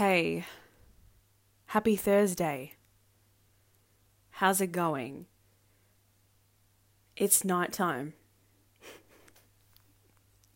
Hey, 0.00 0.46
happy 1.66 1.94
Thursday. 1.94 2.76
How's 4.30 4.62
it 4.62 4.72
going? 4.72 5.26
It's 7.18 7.44
night 7.44 7.74
time. 7.74 8.14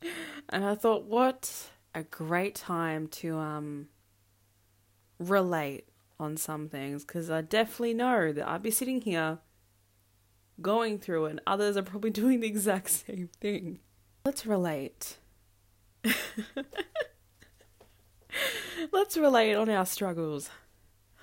and 0.49 0.65
I 0.65 0.75
thought, 0.75 1.04
what 1.04 1.69
a 1.95 2.04
great 2.04 2.54
time 2.54 3.07
to 3.21 3.37
um 3.37 3.88
relate 5.19 5.90
on 6.19 6.38
some 6.38 6.71
things 6.71 7.04
because 7.04 7.29
I 7.29 7.42
definitely 7.42 7.92
know 7.92 8.33
that 8.33 8.49
I'd 8.49 8.63
be 8.63 8.71
sitting 8.71 9.03
here 9.03 9.40
going 10.63 10.99
through 10.99 11.26
it 11.26 11.31
and 11.33 11.40
others 11.47 11.76
are 11.76 11.83
probably 11.83 12.08
doing 12.22 12.40
the 12.40 12.47
exact 12.47 12.88
same 12.88 13.29
thing. 13.42 13.81
Let's 14.24 14.47
relate. 14.47 15.19
Let's 18.92 19.16
relate 19.16 19.55
on 19.55 19.69
our 19.69 19.87
struggles. 19.87 20.50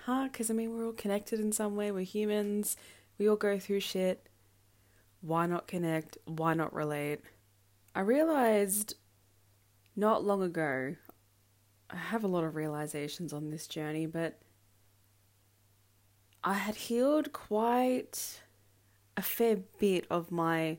Huh? 0.05 0.29
Because 0.31 0.49
I 0.49 0.53
mean, 0.53 0.75
we're 0.75 0.85
all 0.85 0.93
connected 0.93 1.39
in 1.39 1.51
some 1.51 1.75
way. 1.75 1.91
We're 1.91 2.05
humans. 2.05 2.77
We 3.17 3.29
all 3.29 3.35
go 3.35 3.59
through 3.59 3.81
shit. 3.81 4.27
Why 5.21 5.45
not 5.45 5.67
connect? 5.67 6.17
Why 6.25 6.53
not 6.53 6.73
relate? 6.73 7.19
I 7.93 8.01
realized 8.01 8.95
not 9.95 10.23
long 10.23 10.41
ago, 10.41 10.95
I 11.89 11.95
have 11.95 12.23
a 12.23 12.27
lot 12.27 12.43
of 12.43 12.55
realizations 12.55 13.33
on 13.33 13.49
this 13.49 13.67
journey, 13.67 14.05
but 14.05 14.39
I 16.43 16.53
had 16.53 16.75
healed 16.75 17.33
quite 17.33 18.41
a 19.15 19.21
fair 19.21 19.57
bit 19.79 20.07
of 20.09 20.31
my 20.31 20.77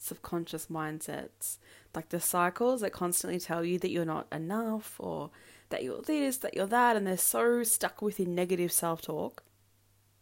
subconscious 0.00 0.66
mindsets. 0.66 1.58
Like 1.94 2.08
the 2.08 2.20
cycles 2.20 2.80
that 2.80 2.92
constantly 2.92 3.38
tell 3.38 3.64
you 3.64 3.78
that 3.78 3.90
you're 3.90 4.04
not 4.04 4.26
enough 4.32 4.96
or 4.98 5.30
that 5.68 5.84
you're 5.84 6.02
this, 6.02 6.38
that 6.38 6.54
you're 6.54 6.66
that, 6.66 6.96
and 6.96 7.06
they're 7.06 7.16
so 7.16 7.62
stuck 7.62 8.02
within 8.02 8.34
negative 8.34 8.72
self 8.72 9.02
talk. 9.02 9.42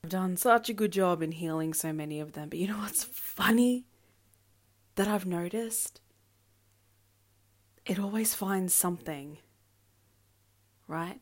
I've 0.04 0.10
done 0.10 0.36
such 0.36 0.68
a 0.68 0.74
good 0.74 0.92
job 0.92 1.22
in 1.22 1.32
healing 1.32 1.74
so 1.74 1.92
many 1.92 2.20
of 2.20 2.32
them. 2.32 2.48
But 2.48 2.58
you 2.58 2.68
know 2.68 2.78
what's 2.78 3.04
funny 3.04 3.86
that 4.96 5.08
I've 5.08 5.26
noticed? 5.26 6.00
It 7.86 7.98
always 7.98 8.34
finds 8.34 8.74
something, 8.74 9.38
right? 10.86 11.20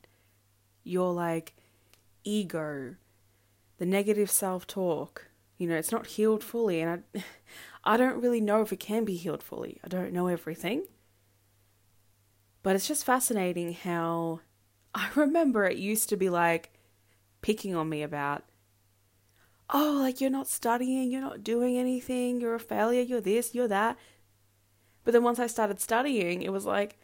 Your 0.82 1.12
like 1.12 1.54
ego, 2.24 2.96
the 3.78 3.86
negative 3.86 4.30
self 4.30 4.66
talk, 4.66 5.28
you 5.58 5.66
know, 5.68 5.76
it's 5.76 5.92
not 5.92 6.06
healed 6.08 6.44
fully. 6.44 6.80
And 6.80 7.02
I, 7.14 7.24
I 7.86 7.96
don't 7.96 8.20
really 8.20 8.40
know 8.40 8.62
if 8.62 8.72
it 8.72 8.80
can 8.80 9.04
be 9.04 9.14
healed 9.14 9.44
fully. 9.44 9.80
I 9.84 9.88
don't 9.88 10.12
know 10.12 10.26
everything. 10.26 10.86
But 12.64 12.74
it's 12.74 12.88
just 12.88 13.04
fascinating 13.04 13.72
how 13.72 14.40
I 14.94 15.08
remember 15.14 15.64
it 15.64 15.78
used 15.78 16.08
to 16.08 16.16
be 16.16 16.28
like 16.28 16.72
picking 17.42 17.76
on 17.76 17.88
me 17.88 18.02
about, 18.02 18.42
oh, 19.70 19.98
like 20.00 20.20
you're 20.20 20.30
not 20.30 20.48
studying, 20.48 21.12
you're 21.12 21.20
not 21.20 21.44
doing 21.44 21.78
anything, 21.78 22.40
you're 22.40 22.56
a 22.56 22.60
failure, 22.60 23.02
you're 23.02 23.20
this, 23.20 23.54
you're 23.54 23.68
that. 23.68 23.96
But 25.04 25.12
then 25.12 25.22
once 25.22 25.38
I 25.38 25.46
started 25.46 25.80
studying, 25.80 26.42
it 26.42 26.52
was 26.52 26.66
like, 26.66 26.98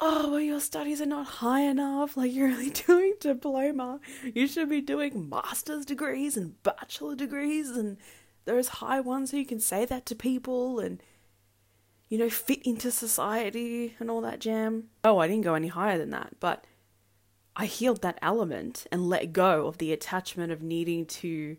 oh, 0.00 0.30
well, 0.30 0.40
your 0.40 0.58
studies 0.58 1.00
are 1.00 1.06
not 1.06 1.26
high 1.26 1.60
enough. 1.60 2.16
Like, 2.16 2.32
you're 2.32 2.48
only 2.48 2.70
doing 2.86 3.14
diploma. 3.20 4.00
You 4.34 4.48
should 4.48 4.68
be 4.68 4.80
doing 4.80 5.28
master's 5.28 5.84
degrees 5.84 6.36
and 6.36 6.60
bachelor 6.64 7.14
degrees 7.14 7.70
and 7.70 7.98
those 8.44 8.68
high 8.68 9.00
ones 9.00 9.30
who 9.30 9.44
can 9.44 9.60
say 9.60 9.84
that 9.84 10.06
to 10.06 10.14
people 10.14 10.80
and 10.80 11.02
you 12.12 12.18
know, 12.18 12.28
fit 12.28 12.60
into 12.66 12.90
society 12.90 13.96
and 13.98 14.10
all 14.10 14.20
that 14.20 14.38
jam. 14.38 14.90
Oh, 15.02 15.16
I 15.16 15.28
didn't 15.28 15.44
go 15.44 15.54
any 15.54 15.68
higher 15.68 15.96
than 15.96 16.10
that, 16.10 16.34
but 16.40 16.66
I 17.56 17.64
healed 17.64 18.02
that 18.02 18.18
element 18.20 18.86
and 18.92 19.08
let 19.08 19.32
go 19.32 19.66
of 19.66 19.78
the 19.78 19.94
attachment 19.94 20.52
of 20.52 20.60
needing 20.60 21.06
to 21.06 21.56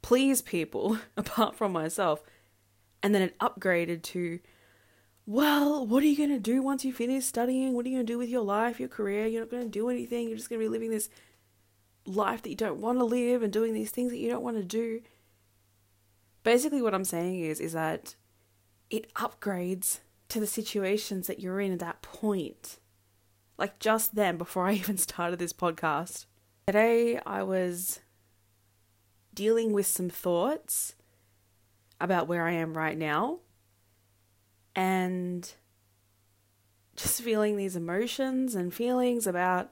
please 0.00 0.40
people 0.40 0.98
apart 1.16 1.56
from 1.56 1.72
myself. 1.72 2.22
And 3.02 3.12
then 3.12 3.22
it 3.22 3.38
upgraded 3.40 4.02
to, 4.02 4.38
well, 5.26 5.84
what 5.84 6.04
are 6.04 6.06
you 6.06 6.16
going 6.16 6.28
to 6.30 6.38
do 6.38 6.62
once 6.62 6.84
you 6.84 6.92
finish 6.92 7.24
studying? 7.24 7.74
What 7.74 7.84
are 7.84 7.88
you 7.88 7.96
going 7.96 8.06
to 8.06 8.12
do 8.12 8.18
with 8.18 8.28
your 8.28 8.44
life, 8.44 8.78
your 8.78 8.88
career? 8.88 9.26
You're 9.26 9.42
not 9.42 9.50
going 9.50 9.64
to 9.64 9.68
do 9.68 9.88
anything. 9.88 10.28
You're 10.28 10.38
just 10.38 10.48
going 10.48 10.60
to 10.60 10.64
be 10.64 10.70
living 10.70 10.90
this 10.90 11.08
life 12.06 12.42
that 12.42 12.50
you 12.50 12.54
don't 12.54 12.80
want 12.80 13.00
to 13.00 13.04
live 13.04 13.42
and 13.42 13.52
doing 13.52 13.74
these 13.74 13.90
things 13.90 14.12
that 14.12 14.18
you 14.18 14.30
don't 14.30 14.44
want 14.44 14.58
to 14.58 14.62
do. 14.62 15.00
Basically, 16.42 16.82
what 16.82 16.94
I'm 16.94 17.04
saying 17.04 17.40
is, 17.40 17.60
is 17.60 17.72
that 17.72 18.16
it 18.90 19.12
upgrades 19.14 20.00
to 20.28 20.40
the 20.40 20.46
situations 20.46 21.26
that 21.26 21.40
you're 21.40 21.60
in 21.60 21.72
at 21.72 21.78
that 21.78 22.02
point. 22.02 22.78
Like 23.58 23.78
just 23.78 24.14
then, 24.14 24.36
before 24.36 24.66
I 24.66 24.72
even 24.74 24.96
started 24.96 25.38
this 25.38 25.52
podcast. 25.52 26.26
Today, 26.66 27.18
I 27.26 27.42
was 27.42 28.00
dealing 29.34 29.72
with 29.72 29.86
some 29.86 30.08
thoughts 30.08 30.94
about 32.00 32.28
where 32.28 32.46
I 32.46 32.52
am 32.52 32.76
right 32.76 32.98
now 32.98 33.38
and 34.74 35.52
just 36.96 37.22
feeling 37.22 37.56
these 37.56 37.76
emotions 37.76 38.54
and 38.54 38.74
feelings 38.74 39.26
about 39.26 39.70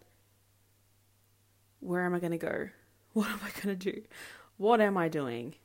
where 1.81 2.05
am 2.05 2.15
I 2.15 2.19
going 2.21 2.33
to 2.33 2.39
go? 2.39 2.69
What 3.13 3.27
am 3.27 3.41
I 3.45 3.51
going 3.61 3.77
to 3.77 3.93
do? 3.93 4.03
What 4.57 4.81
am 4.81 4.97
I 4.97 5.09
doing? 5.09 5.57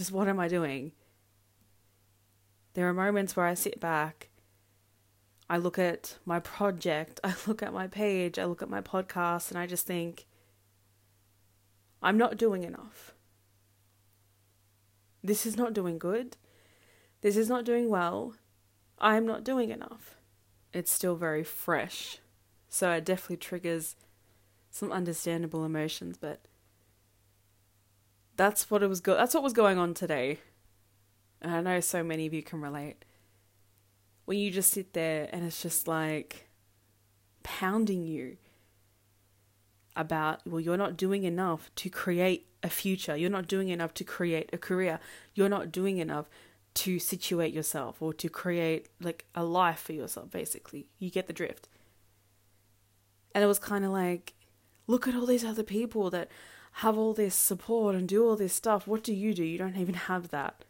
Just 0.00 0.12
what 0.12 0.28
am 0.28 0.40
I 0.40 0.48
doing? 0.48 0.92
There 2.72 2.88
are 2.88 2.94
moments 2.94 3.36
where 3.36 3.44
I 3.44 3.52
sit 3.52 3.78
back, 3.78 4.30
I 5.50 5.58
look 5.58 5.78
at 5.78 6.16
my 6.24 6.40
project, 6.40 7.20
I 7.24 7.34
look 7.46 7.62
at 7.62 7.74
my 7.74 7.86
page, 7.86 8.38
I 8.38 8.46
look 8.46 8.62
at 8.62 8.70
my 8.70 8.80
podcast, 8.80 9.50
and 9.50 9.58
I 9.58 9.66
just 9.66 9.86
think, 9.86 10.26
I'm 12.00 12.16
not 12.16 12.38
doing 12.38 12.64
enough. 12.64 13.12
This 15.22 15.44
is 15.44 15.58
not 15.58 15.74
doing 15.74 15.98
good. 15.98 16.38
This 17.20 17.36
is 17.36 17.50
not 17.50 17.66
doing 17.66 17.90
well. 17.90 18.36
I 18.98 19.18
am 19.18 19.26
not 19.26 19.44
doing 19.44 19.68
enough. 19.68 20.16
It's 20.72 20.90
still 20.90 21.14
very 21.14 21.44
fresh. 21.44 22.20
So 22.70 22.90
it 22.92 23.04
definitely 23.04 23.36
triggers 23.36 23.96
some 24.70 24.92
understandable 24.92 25.66
emotions, 25.66 26.16
but 26.16 26.46
that's 28.40 28.70
what 28.70 28.82
it 28.82 28.88
was 28.88 29.00
go- 29.00 29.16
that's 29.16 29.34
what 29.34 29.42
was 29.42 29.52
going 29.52 29.78
on 29.78 29.92
today 29.92 30.38
and 31.42 31.52
I 31.52 31.60
know 31.60 31.80
so 31.80 32.02
many 32.02 32.26
of 32.26 32.34
you 32.34 32.42
can 32.42 32.60
relate, 32.60 33.04
when 34.26 34.38
you 34.38 34.50
just 34.50 34.72
sit 34.72 34.92
there 34.92 35.28
and 35.32 35.44
it's 35.44 35.62
just 35.62 35.88
like 35.88 36.48
pounding 37.42 38.06
you 38.06 38.36
about, 39.96 40.46
well, 40.46 40.60
you're 40.60 40.76
not 40.76 40.96
doing 40.96 41.24
enough 41.24 41.70
to 41.76 41.88
create 41.88 42.46
a 42.62 42.68
future. 42.68 43.16
You're 43.16 43.30
not 43.30 43.48
doing 43.48 43.70
enough 43.70 43.94
to 43.94 44.04
create 44.04 44.50
a 44.52 44.58
career. 44.58 45.00
You're 45.34 45.48
not 45.48 45.72
doing 45.72 45.98
enough 45.98 46.28
to 46.72 46.98
situate 46.98 47.52
yourself 47.52 48.00
or 48.00 48.12
to 48.14 48.28
create 48.28 48.88
like 49.00 49.24
a 49.34 49.42
life 49.42 49.80
for 49.80 49.92
yourself, 49.92 50.30
basically. 50.30 50.86
You 50.98 51.10
get 51.10 51.26
the 51.26 51.32
drift. 51.32 51.68
And 53.34 53.42
it 53.42 53.46
was 53.46 53.58
kind 53.58 53.84
of 53.84 53.90
like, 53.90 54.34
look 54.86 55.08
at 55.08 55.14
all 55.14 55.26
these 55.26 55.44
other 55.44 55.62
people 55.62 56.10
that 56.10 56.28
have 56.72 56.96
all 56.96 57.14
this 57.14 57.34
support 57.34 57.94
and 57.94 58.08
do 58.08 58.26
all 58.26 58.36
this 58.36 58.54
stuff. 58.54 58.86
What 58.86 59.02
do 59.02 59.12
you 59.12 59.34
do? 59.34 59.44
You 59.44 59.58
don't 59.58 59.76
even 59.76 59.94
have 59.94 60.28
that 60.30 60.64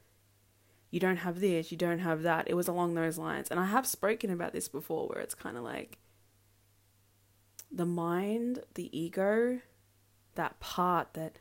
you 0.90 0.98
don't 0.98 1.18
have 1.18 1.40
this, 1.40 1.70
you 1.70 1.78
don't 1.78 2.00
have 2.00 2.22
that. 2.22 2.48
It 2.48 2.54
was 2.54 2.68
along 2.68 2.94
those 2.94 3.16
lines. 3.16 3.48
And 3.48 3.60
I 3.60 3.66
have 3.66 3.86
spoken 3.86 4.30
about 4.30 4.52
this 4.52 4.68
before 4.68 5.06
where 5.08 5.20
it's 5.20 5.34
kind 5.34 5.56
of 5.56 5.62
like 5.62 5.98
the 7.70 7.86
mind, 7.86 8.60
the 8.74 8.96
ego, 8.98 9.60
that 10.34 10.58
part 10.58 11.14
that 11.14 11.38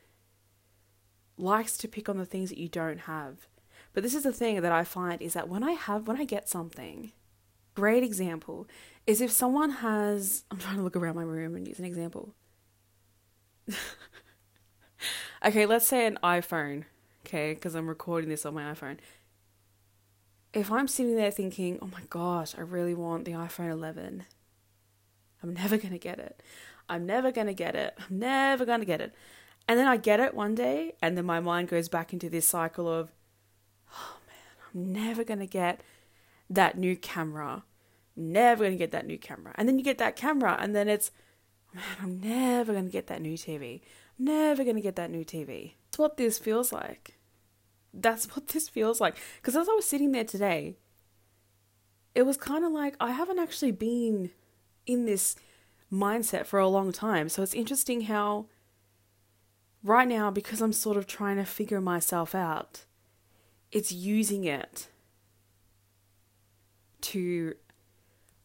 likes 1.38 1.78
to 1.78 1.88
pick 1.88 2.08
on 2.08 2.18
the 2.18 2.26
things 2.26 2.50
that 2.50 2.59
you 2.59 2.70
don't 2.70 3.02
have. 3.02 3.47
But 3.94 4.03
this 4.03 4.14
is 4.14 4.24
the 4.24 4.34
thing 4.34 4.62
that 4.62 4.72
I 4.72 4.84
find 4.84 5.20
is 5.22 5.34
that 5.34 5.50
when 5.50 5.64
I 5.64 5.72
have, 5.72 6.08
when 6.08 6.18
I 6.22 6.26
get 6.26 6.47
something, 6.47 7.12
great 7.74 8.03
example 8.03 8.68
is 9.08 9.20
if 9.20 9.31
someone 9.31 9.72
has, 9.72 10.44
I'm 10.52 10.59
trying 10.59 10.76
to 10.76 10.84
look 10.84 10.96
around 10.96 11.16
my 11.16 11.24
room 11.24 11.56
and 11.56 11.68
use 11.68 11.80
an 11.80 11.86
example. 11.86 12.35
okay, 15.46 15.66
let's 15.66 15.88
say 15.88 16.06
an 16.06 16.20
iPhone, 16.24 16.86
okay, 17.26 17.53
because 17.53 17.76
I'm 17.76 17.88
recording 17.88 18.30
this 18.30 18.46
on 18.46 18.53
my 18.53 18.64
iPhone 18.74 18.97
if 20.53 20.72
I'm 20.72 20.88
sitting 20.88 21.16
there 21.16 21.32
thinking, 21.32 21.80
oh 21.82 21.88
my 21.88 22.02
gosh, 22.09 22.56
I 22.58 22.62
really 22.62 22.96
want 22.96 23.26
the 23.26 23.34
iPhone 23.34 23.72
11, 23.72 24.26
I'm 25.44 25.53
never 25.53 25.78
going 25.78 25.91
to 25.91 26.00
get 26.00 26.20
it. 26.20 26.41
I'm 26.88 27.06
never 27.06 27.32
going 27.32 27.47
to 27.47 27.53
get 27.53 27.76
it. 27.76 27.97
I'm 28.00 28.18
never 28.20 28.66
going 28.66 28.80
to 28.80 28.86
get 28.86 29.02
it. 29.02 29.14
And 29.68 29.78
then 29.78 29.88
I 29.88 29.97
get 29.97 30.20
it 30.20 30.34
one 30.34 30.56
day, 30.56 30.94
and 31.02 31.16
then 31.16 31.26
my 31.26 31.40
mind 31.40 31.68
goes 31.68 31.88
back 31.88 32.12
into 32.14 32.30
this 32.30 32.47
cycle 32.47 32.91
of, 32.91 33.12
oh 33.94 34.18
man, 34.28 34.66
I'm 34.74 34.94
never 34.94 35.24
going 35.24 35.40
to 35.40 35.46
get 35.46 35.82
that 36.50 36.78
new 36.78 36.96
camera. 36.96 37.64
Never 38.16 38.64
going 38.64 38.74
to 38.74 38.78
get 38.78 38.91
that 38.91 39.06
new 39.06 39.20
camera. 39.20 39.53
And 39.56 39.68
then 39.68 39.78
you 39.78 39.86
get 39.86 40.00
that 40.00 40.16
camera, 40.16 40.58
and 40.59 40.76
then 40.76 40.90
it's, 40.90 41.12
man, 41.74 41.84
I'm 42.02 42.20
never 42.20 42.74
going 42.74 42.86
to 42.86 42.91
get 42.91 43.06
that 43.08 43.22
new 43.22 43.36
TV. 43.36 43.82
Never 44.19 44.63
going 44.63 44.75
to 44.75 44.81
get 44.81 44.95
that 44.97 45.11
new 45.11 45.23
TV. 45.23 45.73
That's 45.89 45.99
what 45.99 46.17
this 46.17 46.37
feels 46.37 46.71
like 46.71 47.19
that's 47.93 48.25
what 48.35 48.47
this 48.49 48.69
feels 48.69 49.01
like. 49.01 49.16
Because 49.37 49.55
as 49.55 49.69
I 49.69 49.73
was 49.73 49.85
sitting 49.85 50.11
there 50.11 50.23
today, 50.23 50.75
it 52.16 52.23
was 52.23 52.37
kind 52.37 52.66
of 52.66 52.71
like 52.71 52.95
I 52.99 53.11
haven't 53.11 53.39
actually 53.39 53.71
been 53.71 54.31
in 54.85 55.05
this 55.05 55.35
mindset 55.91 56.45
for 56.45 56.59
a 56.59 56.67
long 56.67 56.91
time. 56.91 57.29
So 57.29 57.41
it's 57.41 57.53
interesting 57.53 58.01
how 58.01 58.45
right 59.83 60.07
now, 60.07 60.31
because 60.31 60.61
I'm 60.61 60.73
sort 60.73 60.97
of 60.97 61.07
trying 61.07 61.37
to 61.37 61.45
figure 61.45 61.81
myself 61.81 62.35
out, 62.35 62.85
it's 63.71 63.91
using 63.91 64.43
it 64.43 64.87
to 67.01 67.55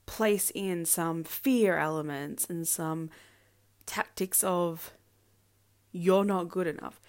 place 0.07 0.53
in 0.55 0.85
some 0.85 1.25
fear 1.25 1.79
elements 1.79 2.47
and 2.49 2.69
some 2.69 3.11
tactics 3.87 4.45
of 4.45 4.93
you're 5.95 6.25
not 6.25 6.49
good 6.49 6.67
enough, 6.67 7.01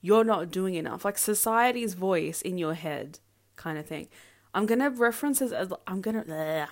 you're 0.00 0.22
not 0.22 0.50
doing 0.50 0.74
enough, 0.74 1.04
like 1.04 1.16
society's 1.16 1.94
voice 1.94 2.42
in 2.42 2.58
your 2.58 2.74
head 2.74 3.18
kind 3.56 3.78
of 3.78 3.86
thing. 3.86 4.08
I'm 4.52 4.66
gonna 4.66 4.90
reference 4.90 5.40
as 5.40 5.52
I'm 5.86 6.00
gonna. 6.00 6.68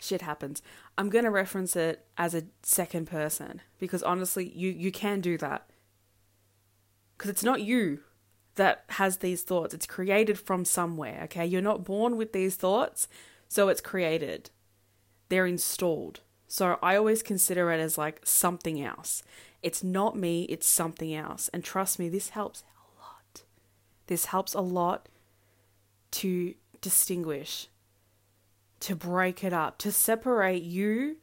Shit 0.00 0.22
happens. 0.22 0.60
I'm 0.96 1.08
gonna 1.08 1.30
reference 1.30 1.76
it 1.76 2.04
as 2.16 2.34
a 2.34 2.44
second 2.62 3.06
person 3.06 3.62
because 3.78 4.02
honestly, 4.02 4.52
you 4.54 4.70
you 4.70 4.90
can 4.92 5.20
do 5.20 5.38
that 5.38 5.70
because 7.16 7.30
it's 7.30 7.44
not 7.44 7.62
you 7.62 8.00
that 8.56 8.84
has 8.90 9.18
these 9.18 9.42
thoughts. 9.42 9.72
It's 9.72 9.86
created 9.86 10.38
from 10.38 10.64
somewhere. 10.64 11.20
Okay, 11.24 11.46
you're 11.46 11.62
not 11.62 11.84
born 11.84 12.16
with 12.16 12.32
these 12.32 12.56
thoughts, 12.56 13.08
so 13.48 13.68
it's 13.68 13.80
created. 13.80 14.50
They're 15.28 15.46
installed. 15.46 16.20
So 16.48 16.78
I 16.82 16.96
always 16.96 17.22
consider 17.22 17.70
it 17.70 17.78
as 17.78 17.98
like 17.98 18.20
something 18.24 18.82
else. 18.82 19.22
It's 19.62 19.84
not 19.84 20.16
me, 20.16 20.44
it's 20.44 20.66
something 20.66 21.14
else. 21.14 21.50
And 21.52 21.62
trust 21.62 21.98
me, 21.98 22.08
this 22.08 22.30
helps 22.30 22.62
a 22.62 23.00
lot. 23.00 23.42
This 24.06 24.26
helps 24.26 24.54
a 24.54 24.60
lot 24.60 25.08
to 26.12 26.54
distinguish, 26.80 27.68
to 28.80 28.96
break 28.96 29.44
it 29.44 29.52
up, 29.52 29.76
to 29.78 29.92
separate 29.92 30.62
you 30.62 31.16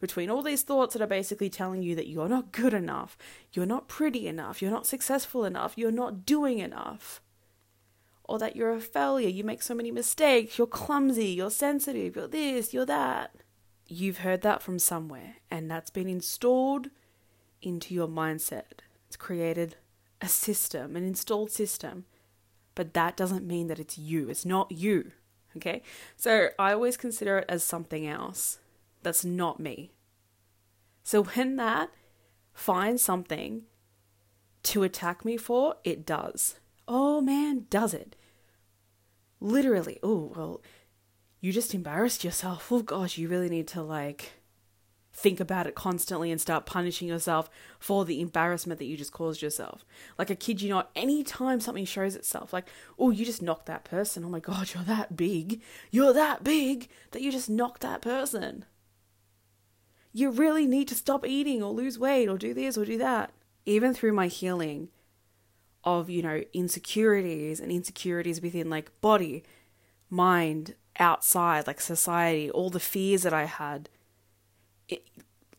between 0.00 0.30
all 0.30 0.42
these 0.42 0.62
thoughts 0.62 0.92
that 0.92 1.02
are 1.02 1.08
basically 1.08 1.48
telling 1.48 1.82
you 1.82 1.94
that 1.94 2.06
you're 2.06 2.28
not 2.28 2.52
good 2.52 2.74
enough, 2.74 3.16
you're 3.52 3.66
not 3.66 3.88
pretty 3.88 4.28
enough, 4.28 4.60
you're 4.60 4.70
not 4.70 4.86
successful 4.86 5.44
enough, 5.44 5.76
you're 5.76 5.90
not 5.90 6.24
doing 6.26 6.58
enough, 6.58 7.20
or 8.24 8.38
that 8.38 8.54
you're 8.54 8.72
a 8.72 8.80
failure, 8.80 9.28
you 9.28 9.42
make 9.42 9.62
so 9.62 9.74
many 9.74 9.90
mistakes, 9.90 10.58
you're 10.58 10.66
clumsy, 10.66 11.28
you're 11.28 11.50
sensitive, 11.50 12.14
you're 12.14 12.28
this, 12.28 12.72
you're 12.72 12.86
that. 12.86 13.34
You've 13.88 14.18
heard 14.18 14.42
that 14.42 14.62
from 14.62 14.78
somewhere, 14.78 15.36
and 15.50 15.70
that's 15.70 15.90
been 15.90 16.08
installed 16.08 16.90
into 17.62 17.94
your 17.94 18.06
mindset. 18.06 18.82
It's 19.06 19.16
created 19.16 19.76
a 20.20 20.28
system, 20.28 20.94
an 20.94 21.04
installed 21.04 21.50
system, 21.50 22.04
but 22.74 22.92
that 22.92 23.16
doesn't 23.16 23.46
mean 23.46 23.68
that 23.68 23.78
it's 23.78 23.96
you. 23.96 24.28
It's 24.28 24.44
not 24.44 24.70
you. 24.70 25.12
Okay? 25.56 25.82
So 26.16 26.50
I 26.58 26.72
always 26.72 26.98
consider 26.98 27.38
it 27.38 27.46
as 27.48 27.64
something 27.64 28.06
else 28.06 28.58
that's 29.02 29.24
not 29.24 29.58
me. 29.58 29.92
So 31.02 31.24
when 31.24 31.56
that 31.56 31.90
finds 32.52 33.02
something 33.02 33.62
to 34.64 34.82
attack 34.82 35.24
me 35.24 35.38
for, 35.38 35.76
it 35.82 36.04
does. 36.04 36.60
Oh 36.86 37.20
man, 37.22 37.66
does 37.70 37.94
it? 37.94 38.16
Literally. 39.40 39.98
Oh, 40.02 40.32
well, 40.36 40.60
you 41.40 41.52
just 41.52 41.74
embarrassed 41.74 42.24
yourself. 42.24 42.70
Oh 42.70 42.82
gosh, 42.82 43.18
you 43.18 43.28
really 43.28 43.48
need 43.48 43.68
to 43.68 43.82
like 43.82 44.32
think 45.12 45.40
about 45.40 45.66
it 45.66 45.74
constantly 45.74 46.30
and 46.30 46.40
start 46.40 46.64
punishing 46.64 47.08
yourself 47.08 47.50
for 47.80 48.04
the 48.04 48.20
embarrassment 48.20 48.78
that 48.78 48.84
you 48.84 48.96
just 48.96 49.12
caused 49.12 49.42
yourself. 49.42 49.84
Like 50.16 50.30
I 50.30 50.34
kid 50.34 50.62
you 50.62 50.68
not, 50.68 50.90
anytime 50.94 51.60
something 51.60 51.84
shows 51.84 52.14
itself, 52.14 52.52
like, 52.52 52.68
oh, 52.98 53.10
you 53.10 53.24
just 53.24 53.42
knocked 53.42 53.66
that 53.66 53.84
person. 53.84 54.24
Oh 54.24 54.28
my 54.28 54.40
god, 54.40 54.72
you're 54.74 54.84
that 54.84 55.16
big. 55.16 55.60
You're 55.90 56.12
that 56.12 56.44
big 56.44 56.88
that 57.10 57.22
you 57.22 57.32
just 57.32 57.50
knocked 57.50 57.80
that 57.80 58.00
person. 58.00 58.64
You 60.12 60.30
really 60.30 60.66
need 60.66 60.88
to 60.88 60.94
stop 60.94 61.26
eating 61.26 61.62
or 61.62 61.72
lose 61.72 61.98
weight 61.98 62.28
or 62.28 62.38
do 62.38 62.54
this 62.54 62.78
or 62.78 62.84
do 62.84 62.98
that. 62.98 63.32
Even 63.66 63.92
through 63.92 64.12
my 64.12 64.28
healing 64.28 64.88
of, 65.84 66.08
you 66.08 66.22
know, 66.22 66.42
insecurities 66.52 67.60
and 67.60 67.70
insecurities 67.70 68.40
within 68.40 68.70
like 68.70 69.00
body, 69.00 69.42
mind, 70.08 70.74
outside, 70.98 71.66
like 71.66 71.80
society, 71.80 72.50
all 72.50 72.70
the 72.70 72.80
fears 72.80 73.22
that 73.22 73.32
I 73.32 73.44
had, 73.44 73.88
it 74.88 75.08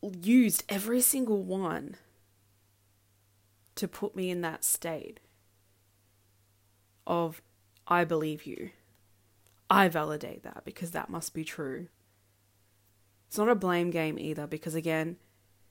used 0.02 0.64
every 0.68 1.00
single 1.00 1.42
one 1.42 1.96
to 3.74 3.88
put 3.88 4.14
me 4.14 4.30
in 4.30 4.40
that 4.42 4.64
state 4.64 5.20
of, 7.06 7.42
I 7.86 8.04
believe 8.04 8.44
you. 8.44 8.70
I 9.68 9.88
validate 9.88 10.42
that 10.42 10.64
because 10.64 10.90
that 10.90 11.10
must 11.10 11.32
be 11.32 11.44
true. 11.44 11.88
It's 13.28 13.38
not 13.38 13.48
a 13.48 13.54
blame 13.54 13.90
game 13.90 14.18
either 14.18 14.46
because, 14.46 14.74
again, 14.74 15.16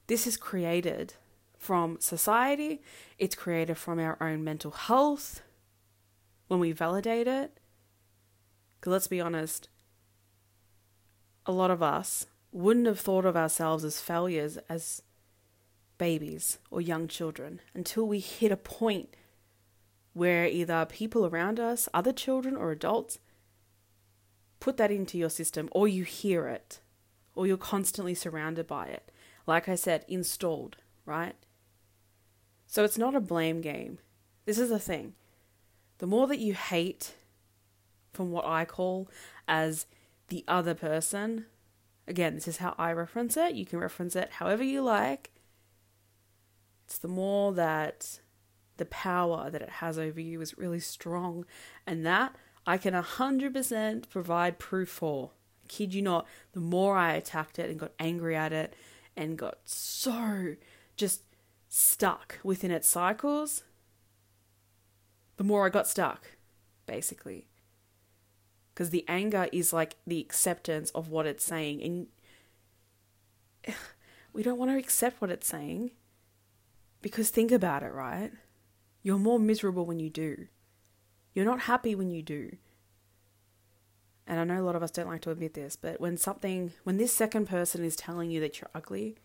this 0.08 0.26
is 0.26 0.38
created 0.38 1.16
from 1.58 2.00
society, 2.00 2.82
it's 3.18 3.36
created 3.36 3.78
from 3.78 4.00
our 4.00 4.18
own 4.22 4.44
mental 4.44 4.72
health 4.72 5.42
when 6.48 6.62
we 6.62 6.72
validate 6.72 7.28
it. 7.28 7.60
Because 8.80 8.92
let's 8.92 9.08
be 9.08 9.22
honest, 9.22 9.68
a 11.46 11.52
lot 11.52 11.72
of 11.72 11.84
us 11.84 12.28
wouldn't 12.52 12.88
have 12.88 13.00
thought 13.00 13.26
of 13.26 13.36
ourselves 13.36 13.84
as 13.84 14.02
failures 14.02 14.58
as 14.70 15.02
babies 15.98 16.60
or 16.72 16.80
young 16.80 17.08
children 17.08 17.60
until 17.74 18.08
we 18.08 18.20
hit 18.20 18.52
a 18.52 18.58
point 18.58 19.16
where 20.14 20.48
either 20.48 20.86
people 20.86 21.26
around 21.26 21.60
us, 21.60 21.88
other 21.94 22.14
children 22.14 22.56
or 22.56 22.72
adults, 22.72 23.20
put 24.60 24.78
that 24.78 24.92
into 24.92 25.18
your 25.18 25.30
system 25.30 25.70
or 25.72 25.88
you 25.88 26.04
hear 26.04 26.48
it 26.48 26.80
or 27.36 27.46
you're 27.46 27.58
constantly 27.58 28.16
surrounded 28.16 28.66
by 28.66 28.86
it. 28.86 29.12
Like 29.46 29.70
I 29.70 29.76
said, 29.76 30.06
installed, 30.08 30.78
right? 31.06 31.36
So 32.66 32.84
it's 32.84 32.98
not 32.98 33.16
a 33.16 33.22
blame 33.22 33.62
game. 33.62 34.00
This 34.46 34.58
is 34.58 34.70
the 34.70 34.80
thing. 34.80 35.14
The 36.00 36.08
more 36.08 36.28
that 36.28 36.40
you 36.40 36.54
hate 36.54 37.16
from 38.20 38.32
what 38.32 38.46
I 38.46 38.66
call 38.66 39.08
as 39.48 39.86
the 40.28 40.44
other 40.46 40.74
person. 40.74 41.46
Again, 42.06 42.36
this 42.36 42.50
is 42.50 42.58
how 42.58 42.76
I 42.78 42.92
reference 42.92 43.38
it. 43.38 43.56
You 43.56 43.66
can 43.66 43.80
reference 43.80 44.14
it 44.14 44.30
however 44.32 44.62
you 44.62 44.82
like. 44.82 45.32
It's 46.86 46.98
the 46.98 47.08
more 47.08 47.54
that 47.54 48.20
the 48.76 48.84
power 48.84 49.50
that 49.50 49.62
it 49.62 49.70
has 49.70 49.98
over 49.98 50.20
you 50.20 50.42
is 50.42 50.58
really 50.58 50.82
strong. 50.82 51.46
And 51.88 52.06
that 52.06 52.36
I 52.68 52.78
can 52.78 52.94
100% 52.94 54.10
provide 54.10 54.60
proof 54.60 54.90
for. 54.90 55.32
kid 55.70 55.94
you 55.94 56.02
not, 56.02 56.28
the 56.52 56.60
more 56.60 56.98
I 56.98 57.14
attacked 57.14 57.58
it 57.58 57.70
and 57.70 57.80
got 57.80 57.94
angry 58.00 58.36
at 58.36 58.52
it 58.52 58.76
and 59.16 59.38
got 59.38 59.60
so 59.64 60.56
just 60.98 61.22
stuck 61.70 62.40
within 62.44 62.70
its 62.70 62.90
cycles, 62.90 63.64
the 65.38 65.46
more 65.46 65.66
I 65.66 65.70
got 65.70 65.88
stuck, 65.88 66.32
basically 66.86 67.49
because 68.80 68.92
the 68.92 69.04
anger 69.10 69.50
is 69.52 69.74
like 69.74 69.98
the 70.08 70.22
acceptance 70.22 70.90
of 70.92 71.10
what 71.10 71.26
it's 71.26 71.44
saying 71.44 71.84
and 71.84 72.08
we 74.34 74.42
don't 74.42 74.58
want 74.58 74.72
to 74.72 74.78
accept 74.78 75.20
what 75.20 75.30
it's 75.30 75.50
saying 75.50 75.92
because 77.02 77.30
think 77.30 77.52
about 77.52 77.84
it 77.84 77.92
right? 77.92 78.32
You're 79.04 79.18
more 79.18 79.38
miserable 79.38 79.86
when 79.86 80.00
you 80.00 80.10
do. 80.10 80.48
You're 81.34 81.44
not 81.44 81.64
happy 81.64 81.94
when 81.94 82.10
you 82.10 82.24
do. 82.24 82.56
And 84.26 84.40
i 84.40 84.46
know 84.46 84.62
a 84.62 84.64
lot 84.64 84.78
of 84.78 84.84
us 84.84 84.92
don't 84.92 85.10
like 85.10 85.24
to 85.24 85.32
admit 85.32 85.56
this 85.56 85.76
but 85.76 86.00
when 86.00 86.16
something 86.16 86.72
when 86.86 86.96
this 86.96 87.14
second 87.14 87.48
person 87.50 87.84
is 87.84 87.98
telling 87.98 88.32
you 88.32 88.40
that 88.40 88.62
you're 88.62 88.72
ugly 88.74 89.18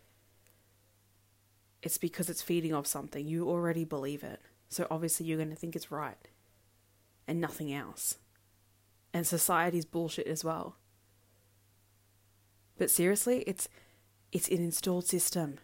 it's 1.80 1.98
because 1.98 2.28
it's 2.28 2.42
feeding 2.42 2.74
off 2.74 2.88
something. 2.88 3.28
You 3.28 3.48
already 3.48 3.84
believe 3.84 4.24
it. 4.24 4.40
So 4.68 4.88
obviously 4.90 5.26
you're 5.26 5.38
going 5.38 5.50
to 5.50 5.54
think 5.54 5.76
it's 5.76 5.92
right 5.92 6.18
and 7.28 7.40
nothing 7.40 7.72
else 7.72 8.16
and 9.14 9.26
society's 9.26 9.84
bullshit 9.84 10.26
as 10.26 10.44
well. 10.44 10.76
But 12.76 12.90
seriously, 12.90 13.44
it's 13.46 13.68
it's 14.32 14.48
an 14.48 14.58
installed 14.58 15.06
system. 15.06 15.58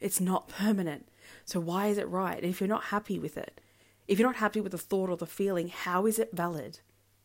It's 0.00 0.20
not 0.20 0.48
permanent. 0.48 1.08
So 1.44 1.58
why 1.58 1.88
is 1.88 1.98
it 1.98 2.08
right? 2.08 2.42
If 2.42 2.60
you're 2.60 2.68
not 2.68 2.84
happy 2.84 3.18
with 3.18 3.36
it, 3.36 3.60
if 4.06 4.18
you're 4.18 4.28
not 4.28 4.36
happy 4.36 4.60
with 4.60 4.72
the 4.72 4.78
thought 4.78 5.10
or 5.10 5.16
the 5.16 5.26
feeling, 5.26 5.68
how 5.68 6.06
is 6.06 6.20
it 6.20 6.30
valid? 6.32 6.78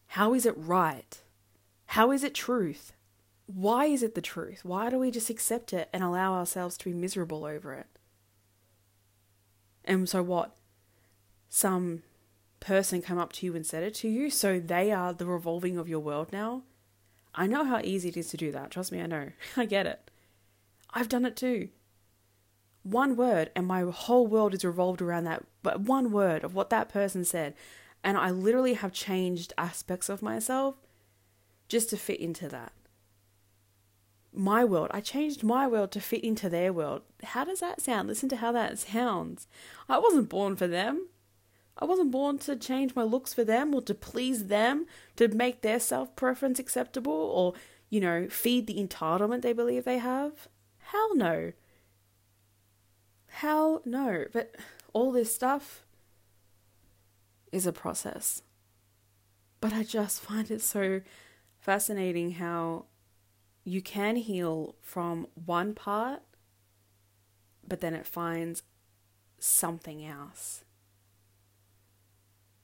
How 0.08 0.34
is 0.34 0.46
it 0.46 0.56
right? 0.58 1.22
How 1.88 2.12
is 2.12 2.24
it 2.24 2.34
truth? 2.34 2.94
Why 3.46 3.86
is 3.86 4.02
it 4.02 4.16
the 4.16 4.22
truth? 4.22 4.66
Why 4.66 4.90
do 4.90 4.98
we 4.98 5.12
just 5.12 5.30
accept 5.30 5.72
it 5.72 5.90
and 5.94 6.04
allow 6.04 6.34
ourselves 6.34 6.78
to 6.78 6.86
be 6.86 6.94
miserable 6.94 7.46
over 7.46 7.74
it? 7.74 7.88
And 9.86 10.10
so 10.10 10.24
what? 10.24 10.56
Some 11.50 12.04
person 12.60 13.02
come 13.02 13.18
up 13.18 13.34
to 13.34 13.46
you 13.46 13.56
and 13.56 13.66
said 13.66 13.84
it 13.84 13.94
to 13.96 14.08
you, 14.10 14.30
so 14.30 14.60
they 14.60 14.92
are 14.92 15.14
the 15.14 15.26
revolving 15.26 15.78
of 15.78 15.88
your 15.90 16.00
world 16.00 16.32
now. 16.32 16.64
I 17.36 17.48
know 17.48 17.64
how 17.64 17.80
easy 17.84 18.10
it 18.10 18.18
is 18.18 18.30
to 18.30 18.38
do 18.38 18.52
that. 18.52 18.72
Trust 18.72 18.92
me, 18.92 19.02
I 19.02 19.06
know. 19.06 19.30
I 19.58 19.66
get 19.66 19.86
it. 19.86 20.10
I've 20.94 21.10
done 21.10 21.26
it 21.26 21.36
too. 21.36 21.70
One 22.84 23.16
word, 23.16 23.52
and 23.56 23.68
my 23.68 23.82
whole 23.82 24.26
world 24.28 24.54
is 24.54 24.64
revolved 24.66 25.02
around 25.02 25.26
that, 25.26 25.44
but 25.62 25.82
one 25.82 26.12
word 26.12 26.44
of 26.44 26.56
what 26.56 26.70
that 26.70 26.90
person 26.90 27.26
said. 27.26 27.54
And 28.04 28.18
I 28.18 28.32
literally 28.32 28.76
have 28.76 28.94
changed 28.94 29.54
aspects 29.58 30.08
of 30.10 30.22
myself 30.22 30.76
just 31.68 31.90
to 31.90 31.98
fit 31.98 32.20
into 32.20 32.48
that. 32.48 32.72
my 34.34 34.64
world. 34.64 34.90
I 34.92 35.02
changed 35.02 35.44
my 35.44 35.68
world 35.68 35.92
to 35.92 36.00
fit 36.02 36.24
into 36.24 36.48
their 36.50 36.72
world. 36.72 37.02
How 37.24 37.44
does 37.44 37.60
that 37.60 37.82
sound? 37.82 38.08
Listen 38.08 38.30
to 38.30 38.36
how 38.38 38.52
that 38.52 38.78
sounds. 38.80 39.48
I 39.90 39.98
wasn't 39.98 40.30
born 40.30 40.56
for 40.56 40.68
them. 40.68 41.08
I 41.80 41.86
wasn't 41.86 42.12
born 42.12 42.40
to 42.40 42.56
change 42.56 42.96
my 42.96 43.04
looks 43.04 43.34
for 43.34 43.44
them 43.44 43.74
or 43.76 43.82
to 43.84 43.94
please 43.94 44.46
them, 44.46 44.86
to 45.16 45.28
make 45.28 45.62
their 45.62 45.80
self 45.80 46.16
preference 46.16 46.60
acceptable 46.60 47.14
or, 47.14 47.54
you 47.90 48.00
know, 48.00 48.28
feed 48.30 48.68
the 48.68 48.76
entitlement 48.76 49.42
they 49.42 49.54
believe 49.54 49.86
they 49.86 50.00
have. 50.00 50.48
Hell 50.80 51.16
no. 51.16 51.54
Hell 53.28 53.82
no. 53.86 54.26
But 54.34 54.56
all 54.94 55.12
this 55.12 55.34
stuff 55.34 55.86
is 57.52 57.68
a 57.68 57.74
process. 57.74 58.42
But 59.62 59.74
I 59.74 59.84
just 59.84 60.22
find 60.22 60.50
it 60.50 60.62
so 60.62 61.02
fascinating 61.60 62.32
how 62.34 62.86
you 63.64 63.82
can 63.82 64.16
heal 64.16 64.76
from 64.82 65.28
one 65.34 65.74
part, 65.74 66.22
but 67.68 67.82
then 67.82 67.94
it 67.94 68.06
finds 68.06 68.64
something 69.40 70.06
else. 70.06 70.64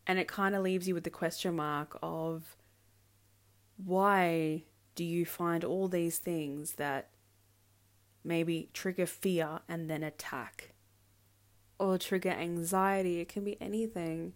And 0.05 0.19
it 0.19 0.27
kind 0.27 0.53
of 0.55 0.63
leaves 0.63 0.87
you 0.87 0.93
with 0.93 1.05
the 1.05 1.09
question 1.09 1.55
mark 1.55 1.97
of 2.03 2.57
why 3.77 4.63
do 4.95 5.03
you 5.03 5.25
find 5.25 5.63
all 5.63 5.87
these 5.87 6.17
things 6.17 6.73
that 6.73 7.09
maybe 8.23 8.69
trigger 8.73 9.05
fear 9.05 9.59
and 9.67 9.89
then 9.89 10.03
attack? 10.03 10.73
Or 11.79 11.97
trigger 11.97 12.29
anxiety? 12.29 13.19
It 13.19 13.29
can 13.29 13.43
be 13.43 13.57
anything 13.61 14.33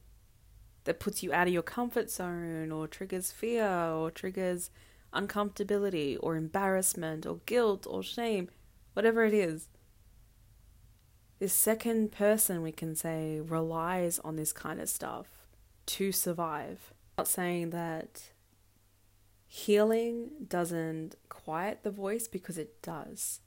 that 0.86 1.00
puts 1.00 1.22
you 1.22 1.34
out 1.34 1.48
of 1.48 1.54
your 1.54 1.64
comfort 1.64 2.10
zone, 2.10 2.72
or 2.72 2.88
triggers 2.88 3.32
fear, 3.32 3.68
or 3.68 4.10
triggers 4.10 4.70
uncomfortability 5.14 6.18
or 6.20 6.36
embarrassment 6.36 7.26
or 7.26 7.40
guilt 7.46 7.86
or 7.90 8.04
shame, 8.04 8.50
whatever 8.94 9.26
it 9.26 9.34
is. 9.34 9.70
This 11.40 11.54
second 11.54 12.12
person, 12.12 12.62
we 12.62 12.72
can 12.72 12.96
say, 12.96 13.40
relies 13.40 14.20
on 14.20 14.36
this 14.36 14.52
kind 14.52 14.82
of 14.82 14.90
stuff 14.90 15.37
to 15.88 16.12
survive. 16.12 16.94
I'm 17.18 17.24
not 17.24 17.28
saying 17.28 17.72
that 17.72 18.32
healing 19.48 20.30
doesn't 20.48 21.16
quiet 21.30 21.80
the 21.84 21.92
voice 21.92 22.28
because 22.28 22.58
it 22.58 22.82
does. 22.82 23.40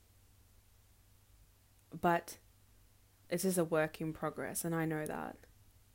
But 1.99 2.38
it 3.28 3.44
is 3.44 3.59
a 3.59 3.64
work 3.64 4.00
in 4.00 4.12
progress, 4.12 4.64
and 4.64 4.75
I 4.75 4.85
know 4.85 5.06
that. 5.06 5.37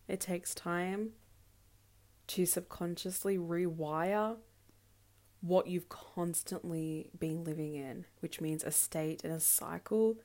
It 0.07 0.19
takes 0.19 0.55
time 0.55 1.11
to 2.27 2.45
subconsciously 2.45 3.37
rewire 3.37 4.37
what 5.41 5.67
you've 5.67 5.89
constantly 5.89 7.09
been 7.17 7.43
living 7.43 7.75
in, 7.75 8.05
which 8.19 8.41
means 8.41 8.63
a 8.63 8.71
state 8.71 9.23
and 9.23 9.33
a 9.33 9.39
cycle 9.39 10.17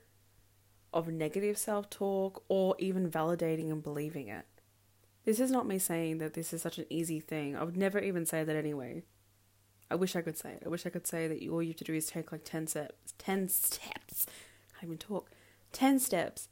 of 0.93 1.09
negative 1.09 1.59
self 1.59 1.89
talk 1.91 2.43
or 2.49 2.75
even 2.79 3.11
validating 3.11 3.71
and 3.71 3.83
believing 3.83 4.29
it. 4.29 4.47
This 5.31 5.39
is 5.39 5.53
not 5.53 5.65
me 5.69 5.79
saying 5.79 6.19
that 6.19 6.35
this 6.35 6.53
is 6.53 6.61
such 6.61 6.79
an 6.79 6.87
easy 6.91 7.21
thing. 7.21 7.57
I 7.57 7.63
would 7.63 7.77
never 7.77 8.01
even 8.01 8.27
say 8.27 8.43
that 8.43 8.57
anyway. 8.57 9.05
I 9.89 9.95
wish 9.95 10.17
I 10.17 10.23
could 10.23 10.37
say 10.37 10.55
it. 10.55 10.65
I 10.67 10.69
wish 10.69 10.85
I 10.85 10.91
could 10.91 11.07
say 11.07 11.29
that 11.29 11.49
all 11.49 11.63
you 11.63 11.69
have 11.69 11.77
to 11.77 11.85
do 11.85 11.95
is 11.95 12.07
take 12.07 12.33
like 12.33 12.43
10 12.43 12.67
steps. 12.67 13.15
10 13.19 13.49
steps. 13.49 14.27
I 14.27 14.81
can't 14.81 14.89
even 14.91 14.99
talk. 14.99 15.31
10 15.71 16.01
steps 16.01 16.49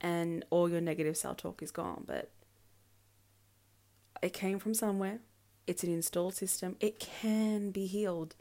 and 0.00 0.44
all 0.50 0.70
your 0.70 0.80
negative 0.80 1.16
self 1.16 1.38
talk 1.38 1.60
is 1.64 1.72
gone. 1.72 2.04
But 2.06 2.30
it 4.22 4.32
came 4.32 4.60
from 4.60 4.72
somewhere 4.72 5.18
it's 5.66 5.82
an 5.82 5.92
installed 5.92 6.36
system. 6.36 6.76
It 6.78 7.00
can 7.00 7.72
be 7.72 7.86
healed. 7.86 8.36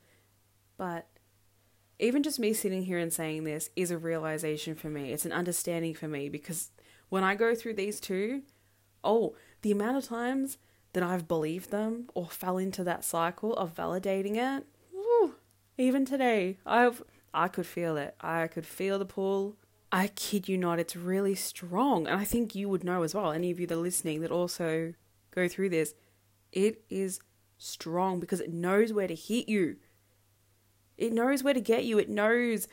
But 0.77 1.07
even 1.97 2.21
just 2.21 2.39
me 2.39 2.53
sitting 2.53 2.83
here 2.83 2.99
and 2.99 3.11
saying 3.11 3.45
this 3.45 3.71
is 3.75 3.89
a 3.89 3.97
realization 3.97 4.75
for 4.75 4.89
me. 4.91 5.11
It's 5.11 5.25
an 5.25 5.31
understanding 5.31 5.95
for 5.95 6.07
me 6.07 6.29
because 6.29 6.69
when 7.09 7.23
I 7.23 7.33
go 7.33 7.55
through 7.55 7.73
these 7.73 7.99
two, 7.99 8.43
oh, 9.03 9.35
the 9.65 9.71
amount 9.71 9.97
of 9.97 10.05
times 10.05 10.59
that 10.93 11.01
I've 11.01 11.27
believed 11.27 11.71
them 11.71 12.07
or 12.13 12.27
fell 12.27 12.59
into 12.59 12.83
that 12.83 13.03
cycle 13.03 13.55
of 13.55 13.73
validating 13.73 14.35
it, 14.35 14.63
whew, 14.91 15.33
even 15.75 16.05
today, 16.05 16.59
I've 16.67 17.01
I 17.33 17.47
could 17.47 17.65
feel 17.65 17.97
it. 17.97 18.13
I 18.21 18.45
could 18.45 18.67
feel 18.67 18.99
the 18.99 19.07
pull. 19.07 19.55
I 19.91 20.09
kid 20.09 20.47
you 20.47 20.55
not, 20.55 20.77
it's 20.77 20.95
really 20.95 21.33
strong. 21.33 22.05
And 22.05 22.21
I 22.21 22.25
think 22.25 22.53
you 22.53 22.69
would 22.69 22.83
know 22.83 23.01
as 23.01 23.15
well, 23.15 23.31
any 23.31 23.49
of 23.49 23.59
you 23.59 23.65
that 23.65 23.73
are 23.73 23.81
listening 23.81 24.21
that 24.21 24.29
also 24.29 24.93
go 25.31 25.47
through 25.47 25.69
this 25.69 25.95
it 26.51 26.83
is 26.91 27.19
strong 27.57 28.19
because 28.19 28.41
it 28.41 28.53
knows 28.53 28.93
where 28.93 29.07
to 29.07 29.15
hit 29.15 29.49
you. 29.49 29.77
It 30.95 31.11
knows 31.11 31.41
where 31.41 31.55
to 31.55 31.59
get 31.59 31.85
you. 31.85 31.97
It 31.97 32.07
knows 32.07 32.67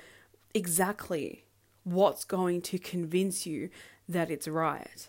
exactly 0.52 1.46
what's 1.84 2.26
going 2.26 2.60
to 2.60 2.78
convince 2.78 3.46
you 3.46 3.70
that 4.06 4.30
it's 4.30 4.46
right. 4.46 5.08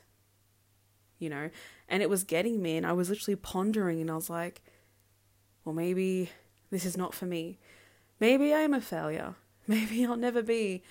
You 1.24 1.30
know? 1.30 1.50
And 1.88 2.04
it 2.04 2.10
was 2.10 2.24
getting 2.24 2.62
me, 2.62 2.78
and 2.78 2.86
I 2.86 2.94
was 2.94 3.10
literally 3.10 3.36
pondering, 3.36 4.02
and 4.02 4.12
I 4.12 4.16
was 4.16 4.30
like, 4.30 4.62
well, 5.64 5.74
maybe 5.74 6.30
this 6.70 6.86
is 6.86 6.98
not 6.98 7.14
for 7.14 7.26
me. 7.26 7.60
Maybe 8.20 8.54
I 8.54 8.60
am 8.60 8.74
a 8.74 8.82
failure. 8.82 9.36
Maybe 9.68 10.06
I'll 10.06 10.18
never 10.18 10.42
be 10.42 10.84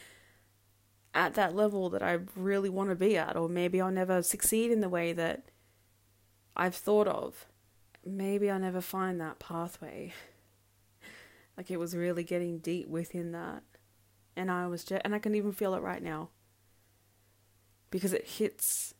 at 1.12 1.34
that 1.34 1.54
level 1.54 1.90
that 1.90 2.02
I 2.02 2.20
really 2.34 2.70
want 2.70 2.88
to 2.88 2.96
be 2.96 3.18
at, 3.18 3.36
or 3.36 3.46
maybe 3.46 3.82
I'll 3.82 3.90
never 3.90 4.22
succeed 4.22 4.70
in 4.70 4.80
the 4.80 4.88
way 4.88 5.12
that 5.12 5.42
I've 6.56 6.74
thought 6.74 7.06
of 7.06 7.46
maybe 8.04 8.50
I'll 8.50 8.58
never 8.58 8.80
find 8.80 9.20
that 9.20 9.38
pathway. 9.38 10.12
like 11.56 11.70
it 11.70 11.78
was 11.78 11.96
really 11.96 12.24
getting 12.24 12.58
deep 12.58 12.88
within 12.88 13.32
that. 13.32 13.62
And 14.36 14.50
I 14.50 14.66
was 14.66 14.84
just, 14.84 15.02
and 15.04 15.14
I 15.14 15.18
can 15.18 15.34
even 15.34 15.52
feel 15.52 15.74
it 15.74 15.82
right 15.82 16.02
now. 16.02 16.30
Because 17.90 18.12
it 18.12 18.26
hits, 18.26 18.94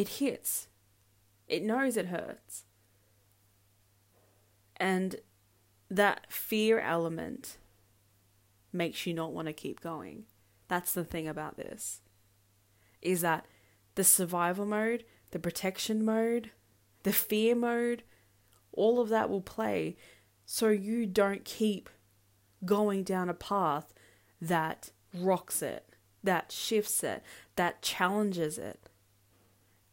it 0.00 0.08
hits. 0.08 0.68
It 1.46 1.62
knows 1.62 1.98
it 1.98 2.06
hurts. 2.06 2.64
And 4.76 5.16
that 5.90 6.32
fear 6.32 6.80
element 6.80 7.58
makes 8.72 9.06
you 9.06 9.12
not 9.12 9.32
want 9.32 9.48
to 9.48 9.52
keep 9.52 9.80
going. 9.80 10.24
That's 10.68 10.94
the 10.94 11.04
thing 11.04 11.28
about 11.28 11.58
this. 11.58 12.00
Is 13.02 13.20
that 13.20 13.44
the 13.94 14.04
survival 14.04 14.64
mode, 14.64 15.04
the 15.32 15.38
protection 15.38 16.02
mode, 16.02 16.50
the 17.02 17.12
fear 17.12 17.54
mode, 17.54 18.04
all 18.72 19.00
of 19.00 19.10
that 19.10 19.28
will 19.28 19.42
play 19.42 19.96
so 20.46 20.68
you 20.68 21.04
don't 21.04 21.44
keep 21.44 21.90
going 22.64 23.02
down 23.02 23.28
a 23.28 23.34
path 23.34 23.92
that 24.40 24.92
rocks 25.12 25.60
it, 25.60 25.94
that 26.24 26.52
shifts 26.52 27.04
it, 27.04 27.22
that 27.56 27.82
challenges 27.82 28.56
it. 28.56 28.89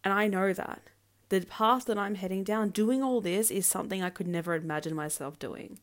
And 0.07 0.13
I 0.13 0.29
know 0.29 0.53
that. 0.53 0.83
The 1.27 1.41
path 1.41 1.83
that 1.87 1.97
I'm 1.97 2.15
heading 2.15 2.45
down, 2.45 2.69
doing 2.69 3.03
all 3.03 3.19
this 3.19 3.51
is 3.51 3.67
something 3.67 4.01
I 4.01 4.09
could 4.09 4.25
never 4.25 4.55
imagine 4.55 4.95
myself 4.95 5.37
doing. 5.37 5.79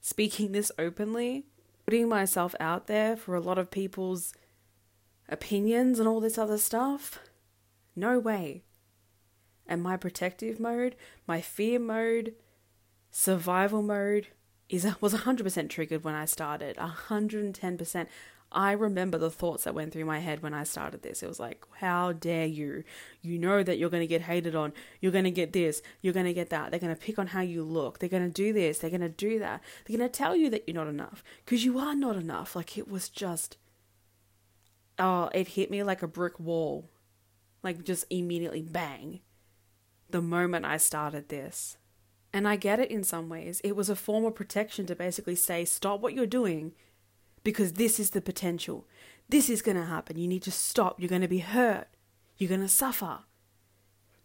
Speaking 0.00 0.52
this 0.52 0.72
openly, 0.78 1.44
putting 1.84 2.08
myself 2.08 2.54
out 2.58 2.86
there 2.86 3.18
for 3.18 3.34
a 3.34 3.40
lot 3.40 3.58
of 3.58 3.70
people's 3.70 4.32
opinions 5.28 5.98
and 5.98 6.08
all 6.08 6.20
this 6.20 6.38
other 6.38 6.56
stuff, 6.56 7.18
no 7.94 8.18
way. 8.18 8.62
And 9.66 9.82
my 9.82 9.98
protective 9.98 10.58
mode, 10.58 10.96
my 11.26 11.42
fear 11.42 11.78
mode, 11.78 12.34
survival 13.10 13.82
mode 13.82 14.28
is 14.70 14.86
was 15.02 15.12
100% 15.12 15.68
triggered 15.68 16.02
when 16.02 16.14
I 16.14 16.24
started. 16.24 16.78
110%. 16.78 18.06
I 18.52 18.72
remember 18.72 19.18
the 19.18 19.30
thoughts 19.30 19.64
that 19.64 19.74
went 19.74 19.92
through 19.92 20.04
my 20.04 20.20
head 20.20 20.42
when 20.42 20.54
I 20.54 20.62
started 20.62 21.02
this. 21.02 21.22
It 21.22 21.28
was 21.28 21.40
like, 21.40 21.64
how 21.80 22.12
dare 22.12 22.46
you? 22.46 22.84
You 23.20 23.38
know 23.38 23.62
that 23.62 23.76
you're 23.76 23.90
going 23.90 24.02
to 24.02 24.06
get 24.06 24.22
hated 24.22 24.54
on. 24.54 24.72
You're 25.00 25.12
going 25.12 25.24
to 25.24 25.30
get 25.30 25.52
this. 25.52 25.82
You're 26.00 26.12
going 26.12 26.26
to 26.26 26.32
get 26.32 26.50
that. 26.50 26.70
They're 26.70 26.80
going 26.80 26.94
to 26.94 27.00
pick 27.00 27.18
on 27.18 27.28
how 27.28 27.40
you 27.40 27.64
look. 27.64 27.98
They're 27.98 28.08
going 28.08 28.22
to 28.22 28.30
do 28.30 28.52
this. 28.52 28.78
They're 28.78 28.90
going 28.90 29.00
to 29.00 29.08
do 29.08 29.38
that. 29.40 29.62
They're 29.84 29.98
going 29.98 30.08
to 30.08 30.16
tell 30.16 30.36
you 30.36 30.48
that 30.50 30.64
you're 30.66 30.76
not 30.76 30.86
enough 30.86 31.24
because 31.44 31.64
you 31.64 31.78
are 31.78 31.94
not 31.94 32.16
enough. 32.16 32.54
Like 32.54 32.78
it 32.78 32.88
was 32.88 33.08
just, 33.08 33.56
oh, 34.98 35.28
it 35.34 35.48
hit 35.48 35.70
me 35.70 35.82
like 35.82 36.02
a 36.02 36.08
brick 36.08 36.38
wall. 36.38 36.88
Like 37.62 37.84
just 37.84 38.06
immediately 38.10 38.62
bang 38.62 39.20
the 40.08 40.22
moment 40.22 40.64
I 40.64 40.76
started 40.76 41.28
this. 41.28 41.78
And 42.32 42.46
I 42.46 42.56
get 42.56 42.78
it 42.78 42.90
in 42.90 43.02
some 43.02 43.28
ways. 43.28 43.60
It 43.64 43.74
was 43.74 43.90
a 43.90 43.96
form 43.96 44.24
of 44.24 44.34
protection 44.34 44.86
to 44.86 44.94
basically 44.94 45.34
say, 45.34 45.64
stop 45.64 46.00
what 46.00 46.14
you're 46.14 46.26
doing 46.26 46.72
because 47.46 47.74
this 47.74 48.00
is 48.00 48.10
the 48.10 48.20
potential. 48.20 48.88
This 49.28 49.48
is 49.48 49.62
going 49.62 49.76
to 49.76 49.84
happen. 49.84 50.18
You 50.18 50.26
need 50.26 50.42
to 50.42 50.50
stop. 50.50 50.98
You're 50.98 51.08
going 51.08 51.22
to 51.22 51.28
be 51.28 51.38
hurt. 51.38 51.86
You're 52.36 52.48
going 52.48 52.60
to 52.60 52.68
suffer. 52.68 53.20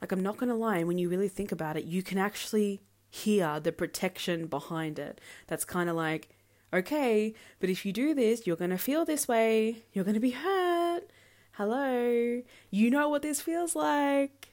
Like, 0.02 0.12
I'm 0.12 0.24
not 0.24 0.38
going 0.38 0.50
to 0.50 0.56
lie, 0.56 0.84
when 0.84 0.98
you 0.98 1.08
really 1.08 1.28
think 1.28 1.52
about 1.52 1.78
it, 1.78 1.84
you 1.84 2.02
can 2.02 2.18
actually 2.18 2.82
hear 3.12 3.60
the 3.60 3.72
protection 3.72 4.48
behind 4.48 4.98
it. 4.98 5.22
That's 5.46 5.66
kind 5.66 5.88
of 5.88 5.96
like, 5.96 6.30
okay, 6.74 7.36
but 7.60 7.70
if 7.70 7.86
you 7.86 7.94
do 7.94 8.16
this, 8.16 8.48
you're 8.48 8.56
going 8.56 8.72
to 8.72 8.80
feel 8.80 9.06
this 9.06 9.28
way. 9.28 9.84
You're 9.94 10.04
going 10.04 10.16
to 10.16 10.20
be 10.20 10.32
hurt. 10.32 11.04
Hello. 11.52 12.42
You 12.72 12.90
know 12.90 13.08
what 13.08 13.22
this 13.22 13.40
feels 13.40 13.76
like 13.76 14.52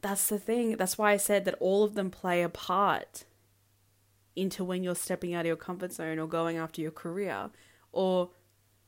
that's 0.00 0.28
the 0.28 0.38
thing. 0.38 0.76
That's 0.76 0.98
why 0.98 1.12
I 1.12 1.16
said 1.16 1.44
that 1.44 1.56
all 1.60 1.82
of 1.82 1.94
them 1.94 2.10
play 2.10 2.42
a 2.42 2.48
part 2.48 3.24
into 4.38 4.64
when 4.64 4.82
you're 4.82 4.94
stepping 4.94 5.34
out 5.34 5.40
of 5.40 5.46
your 5.46 5.56
comfort 5.56 5.92
zone 5.92 6.18
or 6.18 6.26
going 6.26 6.56
after 6.56 6.80
your 6.80 6.90
career 6.90 7.50
or 7.92 8.30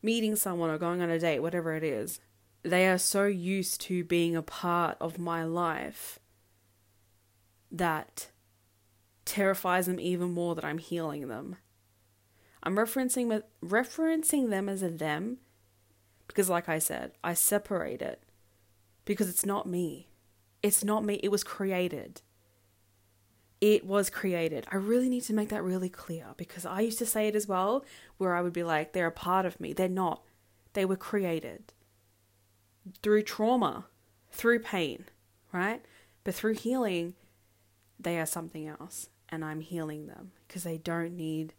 meeting 0.02 0.36
someone 0.36 0.70
or 0.70 0.78
going 0.78 1.02
on 1.02 1.10
a 1.10 1.18
date, 1.18 1.40
whatever 1.40 1.74
it 1.74 1.84
is. 1.84 2.20
They 2.62 2.88
are 2.88 2.98
so 2.98 3.24
used 3.26 3.80
to 3.82 4.04
being 4.04 4.36
a 4.36 4.42
part 4.42 4.96
of 5.00 5.18
my 5.18 5.44
life 5.44 6.18
that 7.70 8.30
terrifies 9.24 9.86
them 9.86 10.00
even 10.00 10.32
more 10.32 10.54
that 10.54 10.64
I'm 10.64 10.78
healing 10.78 11.28
them. 11.28 11.56
I'm 12.62 12.76
referencing 12.76 13.42
referencing 13.64 14.50
them 14.50 14.68
as 14.68 14.82
a 14.82 14.90
them 14.90 15.38
because 16.26 16.50
like 16.50 16.68
I 16.68 16.78
said, 16.78 17.12
I 17.24 17.34
separate 17.34 18.02
it 18.02 18.22
because 19.04 19.28
it's 19.28 19.46
not 19.46 19.66
me. 19.66 20.08
It's 20.62 20.84
not 20.84 21.04
me. 21.04 21.14
It 21.22 21.30
was 21.30 21.42
created. 21.42 22.20
It 23.60 23.84
was 23.84 24.08
created. 24.08 24.66
I 24.72 24.76
really 24.76 25.08
need 25.08 25.22
to 25.24 25.34
make 25.34 25.50
that 25.50 25.62
really 25.62 25.90
clear 25.90 26.28
because 26.36 26.64
I 26.64 26.80
used 26.80 26.98
to 26.98 27.06
say 27.06 27.28
it 27.28 27.36
as 27.36 27.46
well, 27.46 27.84
where 28.16 28.34
I 28.34 28.40
would 28.40 28.54
be 28.54 28.62
like, 28.62 28.92
they're 28.92 29.06
a 29.06 29.12
part 29.12 29.44
of 29.44 29.60
me. 29.60 29.72
They're 29.72 29.88
not. 29.88 30.22
They 30.72 30.84
were 30.84 30.96
created 30.96 31.72
through 33.02 33.22
trauma, 33.22 33.86
through 34.30 34.60
pain, 34.60 35.04
right? 35.52 35.84
But 36.24 36.34
through 36.34 36.54
healing, 36.54 37.14
they 37.98 38.18
are 38.18 38.26
something 38.26 38.66
else. 38.66 39.08
And 39.28 39.44
I'm 39.44 39.60
healing 39.60 40.06
them 40.06 40.32
because 40.48 40.64
they 40.64 40.78
don't 40.78 41.16
need 41.16 41.54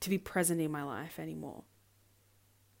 to 0.00 0.10
be 0.10 0.18
present 0.18 0.60
in 0.60 0.72
my 0.72 0.82
life 0.82 1.18
anymore. 1.18 1.62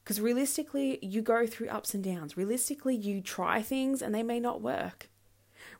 Because 0.02 0.20
realistically, 0.20 0.98
you 1.02 1.22
go 1.22 1.46
through 1.46 1.68
ups 1.68 1.94
and 1.94 2.02
downs. 2.02 2.36
Realistically, 2.36 2.96
you 2.96 3.20
try 3.20 3.62
things 3.62 4.02
and 4.02 4.14
they 4.14 4.22
may 4.22 4.40
not 4.40 4.60
work. 4.60 5.08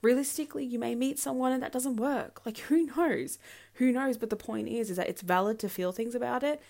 Realistically, 0.03 0.65
you 0.65 0.79
may 0.79 0.95
meet 0.95 1.19
someone 1.19 1.53
and 1.53 1.63
that 1.63 1.73
doesn't 1.73 1.97
work. 1.97 2.41
Like, 2.47 2.59
who 2.59 2.87
knows? 2.87 3.39
Who 3.75 3.93
knows? 3.93 4.17
But 4.17 4.31
the 4.31 4.37
point 4.37 4.69
is, 4.69 4.91
is 4.91 4.97
that 4.97 5.09
it's 5.09 5.23
valid 5.23 5.59
to 5.59 5.69
feel 5.69 5.93
things 5.93 6.15
about 6.15 6.43
it, 6.43 6.63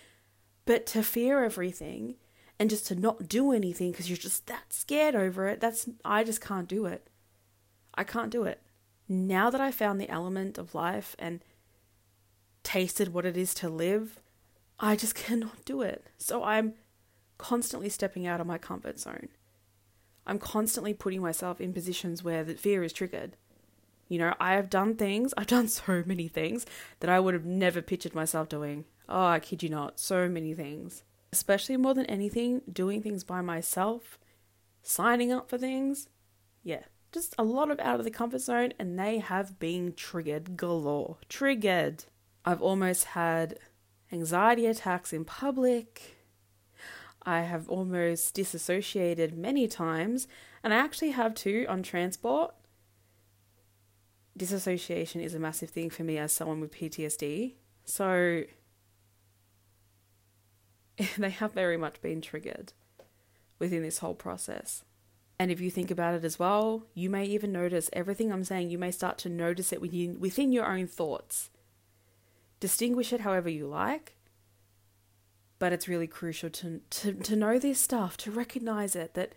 but 0.65 0.85
to 0.87 1.03
fear 1.03 1.43
everything 1.43 2.15
and 2.59 2.69
just 2.69 2.85
to 2.87 2.95
not 2.95 3.27
do 3.27 3.51
anything 3.51 3.91
because 3.91 4.09
you're 4.09 4.17
just 4.17 4.47
that 4.47 4.73
scared 4.73 5.15
over 5.15 5.47
it, 5.47 5.61
that's, 5.61 5.89
I 6.03 6.23
just 6.23 6.41
can't 6.41 6.67
do 6.67 6.85
it. 6.85 7.07
I 7.95 8.03
can't 8.03 8.31
do 8.31 8.43
it. 8.43 8.61
Now 9.07 9.49
that 9.49 9.61
I 9.61 9.71
found 9.71 9.99
the 9.99 10.09
element 10.09 10.57
of 10.57 10.75
life 10.75 11.15
and 11.17 11.41
tasted 12.63 13.13
what 13.13 13.25
it 13.25 13.37
is 13.37 13.53
to 13.55 13.69
live, 13.69 14.19
I 14.79 14.95
just 14.95 15.15
cannot 15.25 15.63
do 15.65 15.81
it. 15.81 16.05
So 16.17 16.43
I'm 16.43 16.73
constantly 17.37 17.89
stepping 17.89 18.27
out 18.27 18.41
of 18.41 18.47
my 18.47 18.57
comfort 18.57 18.99
zone. 18.99 19.29
I'm 20.25 20.39
constantly 20.39 20.93
putting 20.93 21.21
myself 21.21 21.59
in 21.59 21.73
positions 21.73 22.23
where 22.23 22.43
the 22.43 22.55
fear 22.55 22.83
is 22.83 22.93
triggered. 22.93 23.37
You 24.07 24.19
know, 24.19 24.33
I 24.39 24.53
have 24.53 24.69
done 24.69 24.95
things, 24.95 25.33
I've 25.37 25.47
done 25.47 25.67
so 25.69 26.03
many 26.05 26.27
things 26.27 26.65
that 26.99 27.09
I 27.09 27.19
would 27.19 27.33
have 27.33 27.45
never 27.45 27.81
pictured 27.81 28.15
myself 28.15 28.49
doing. 28.49 28.85
Oh, 29.07 29.25
I 29.25 29.39
kid 29.39 29.63
you 29.63 29.69
not, 29.69 29.99
so 29.99 30.29
many 30.29 30.53
things. 30.53 31.03
Especially 31.33 31.77
more 31.77 31.93
than 31.93 32.05
anything, 32.07 32.61
doing 32.71 33.01
things 33.01 33.23
by 33.23 33.41
myself, 33.41 34.19
signing 34.83 35.31
up 35.31 35.49
for 35.49 35.57
things. 35.57 36.09
Yeah, 36.63 36.83
just 37.11 37.35
a 37.37 37.43
lot 37.43 37.71
of 37.71 37.79
out 37.79 37.99
of 37.99 38.05
the 38.05 38.11
comfort 38.11 38.41
zone, 38.41 38.73
and 38.79 38.99
they 38.99 39.19
have 39.19 39.59
been 39.59 39.93
triggered 39.93 40.57
galore. 40.57 41.17
Triggered. 41.29 42.05
I've 42.45 42.61
almost 42.61 43.05
had 43.05 43.59
anxiety 44.11 44.65
attacks 44.65 45.13
in 45.13 45.25
public. 45.25 46.17
I 47.23 47.41
have 47.41 47.69
almost 47.69 48.33
disassociated 48.33 49.37
many 49.37 49.67
times, 49.67 50.27
and 50.63 50.73
I 50.73 50.77
actually 50.77 51.11
have 51.11 51.35
too 51.35 51.65
on 51.69 51.83
transport. 51.83 52.55
Disassociation 54.35 55.21
is 55.21 55.33
a 55.33 55.39
massive 55.39 55.69
thing 55.69 55.89
for 55.89 56.03
me 56.03 56.17
as 56.17 56.31
someone 56.31 56.61
with 56.61 56.73
PTSD. 56.73 57.53
So 57.85 58.43
they 61.17 61.29
have 61.29 61.53
very 61.53 61.77
much 61.77 62.01
been 62.01 62.21
triggered 62.21 62.73
within 63.59 63.83
this 63.83 63.99
whole 63.99 64.15
process. 64.15 64.83
And 65.39 65.51
if 65.51 65.59
you 65.59 65.71
think 65.71 65.89
about 65.89 66.13
it 66.13 66.23
as 66.23 66.37
well, 66.37 66.85
you 66.93 67.09
may 67.09 67.25
even 67.25 67.51
notice 67.51 67.89
everything 67.93 68.31
I'm 68.31 68.43
saying, 68.43 68.69
you 68.69 68.77
may 68.77 68.91
start 68.91 69.17
to 69.19 69.29
notice 69.29 69.73
it 69.73 69.81
within 69.81 70.19
within 70.19 70.51
your 70.51 70.67
own 70.67 70.85
thoughts. 70.85 71.49
Distinguish 72.59 73.11
it 73.11 73.21
however 73.21 73.49
you 73.49 73.65
like, 73.65 74.15
but 75.61 75.71
it's 75.71 75.87
really 75.87 76.07
crucial 76.07 76.49
to, 76.49 76.81
to, 76.89 77.13
to 77.13 77.35
know 77.35 77.59
this 77.59 77.79
stuff, 77.79 78.17
to 78.17 78.31
recognize 78.31 78.95
it, 78.95 79.13
that 79.13 79.35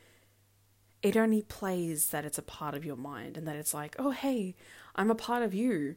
it 1.03 1.19
only 1.19 1.43
plays 1.43 2.09
that 2.09 2.25
it's 2.25 2.39
a 2.39 2.43
part 2.43 2.75
of 2.75 2.83
your 2.83 2.97
mind 2.97 3.37
and 3.37 3.47
that 3.47 3.57
it's 3.57 3.75
like, 3.75 3.95
oh, 3.99 4.11
hey, 4.11 4.57
I'm 4.97 5.11
a 5.11 5.15
part 5.15 5.43
of 5.43 5.53
you. 5.53 5.97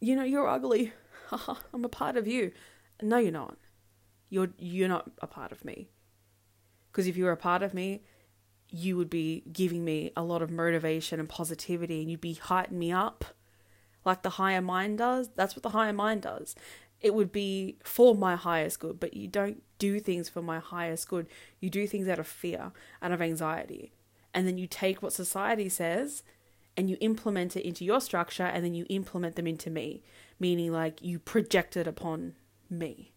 You 0.00 0.14
know, 0.14 0.22
you're 0.22 0.46
ugly. 0.46 0.92
I'm 1.74 1.84
a 1.84 1.88
part 1.88 2.16
of 2.16 2.28
you. 2.28 2.52
No, 3.02 3.16
you're 3.16 3.32
not. 3.32 3.56
You're, 4.30 4.50
you're 4.58 4.88
not 4.88 5.10
a 5.20 5.26
part 5.26 5.50
of 5.50 5.64
me. 5.64 5.88
Because 6.92 7.08
if 7.08 7.16
you 7.16 7.24
were 7.24 7.32
a 7.32 7.36
part 7.36 7.64
of 7.64 7.74
me, 7.74 8.04
you 8.70 8.96
would 8.96 9.10
be 9.10 9.42
giving 9.52 9.84
me 9.84 10.12
a 10.16 10.22
lot 10.22 10.40
of 10.40 10.52
motivation 10.52 11.18
and 11.18 11.28
positivity 11.28 12.00
and 12.00 12.12
you'd 12.12 12.20
be 12.20 12.34
heightening 12.34 12.78
me 12.78 12.92
up 12.92 13.24
like 14.04 14.22
the 14.22 14.30
higher 14.30 14.62
mind 14.62 14.98
does. 14.98 15.30
That's 15.34 15.56
what 15.56 15.64
the 15.64 15.70
higher 15.70 15.92
mind 15.92 16.22
does 16.22 16.54
it 17.00 17.14
would 17.14 17.32
be 17.32 17.78
for 17.84 18.14
my 18.14 18.36
highest 18.36 18.80
good, 18.80 18.98
but 18.98 19.14
you 19.14 19.28
don't 19.28 19.62
do 19.78 20.00
things 20.00 20.28
for 20.28 20.42
my 20.42 20.58
highest 20.58 21.08
good. 21.08 21.26
You 21.60 21.70
do 21.70 21.86
things 21.86 22.08
out 22.08 22.18
of 22.18 22.26
fear, 22.26 22.72
out 23.02 23.12
of 23.12 23.20
anxiety. 23.20 23.92
And 24.32 24.46
then 24.46 24.58
you 24.58 24.66
take 24.66 25.02
what 25.02 25.12
society 25.12 25.68
says 25.68 26.22
and 26.76 26.90
you 26.90 26.96
implement 27.00 27.56
it 27.56 27.66
into 27.66 27.84
your 27.84 28.00
structure 28.00 28.44
and 28.44 28.64
then 28.64 28.74
you 28.74 28.86
implement 28.88 29.36
them 29.36 29.46
into 29.46 29.70
me, 29.70 30.02
meaning 30.38 30.72
like 30.72 31.02
you 31.02 31.18
project 31.18 31.76
it 31.76 31.86
upon 31.86 32.34
me. 32.68 33.12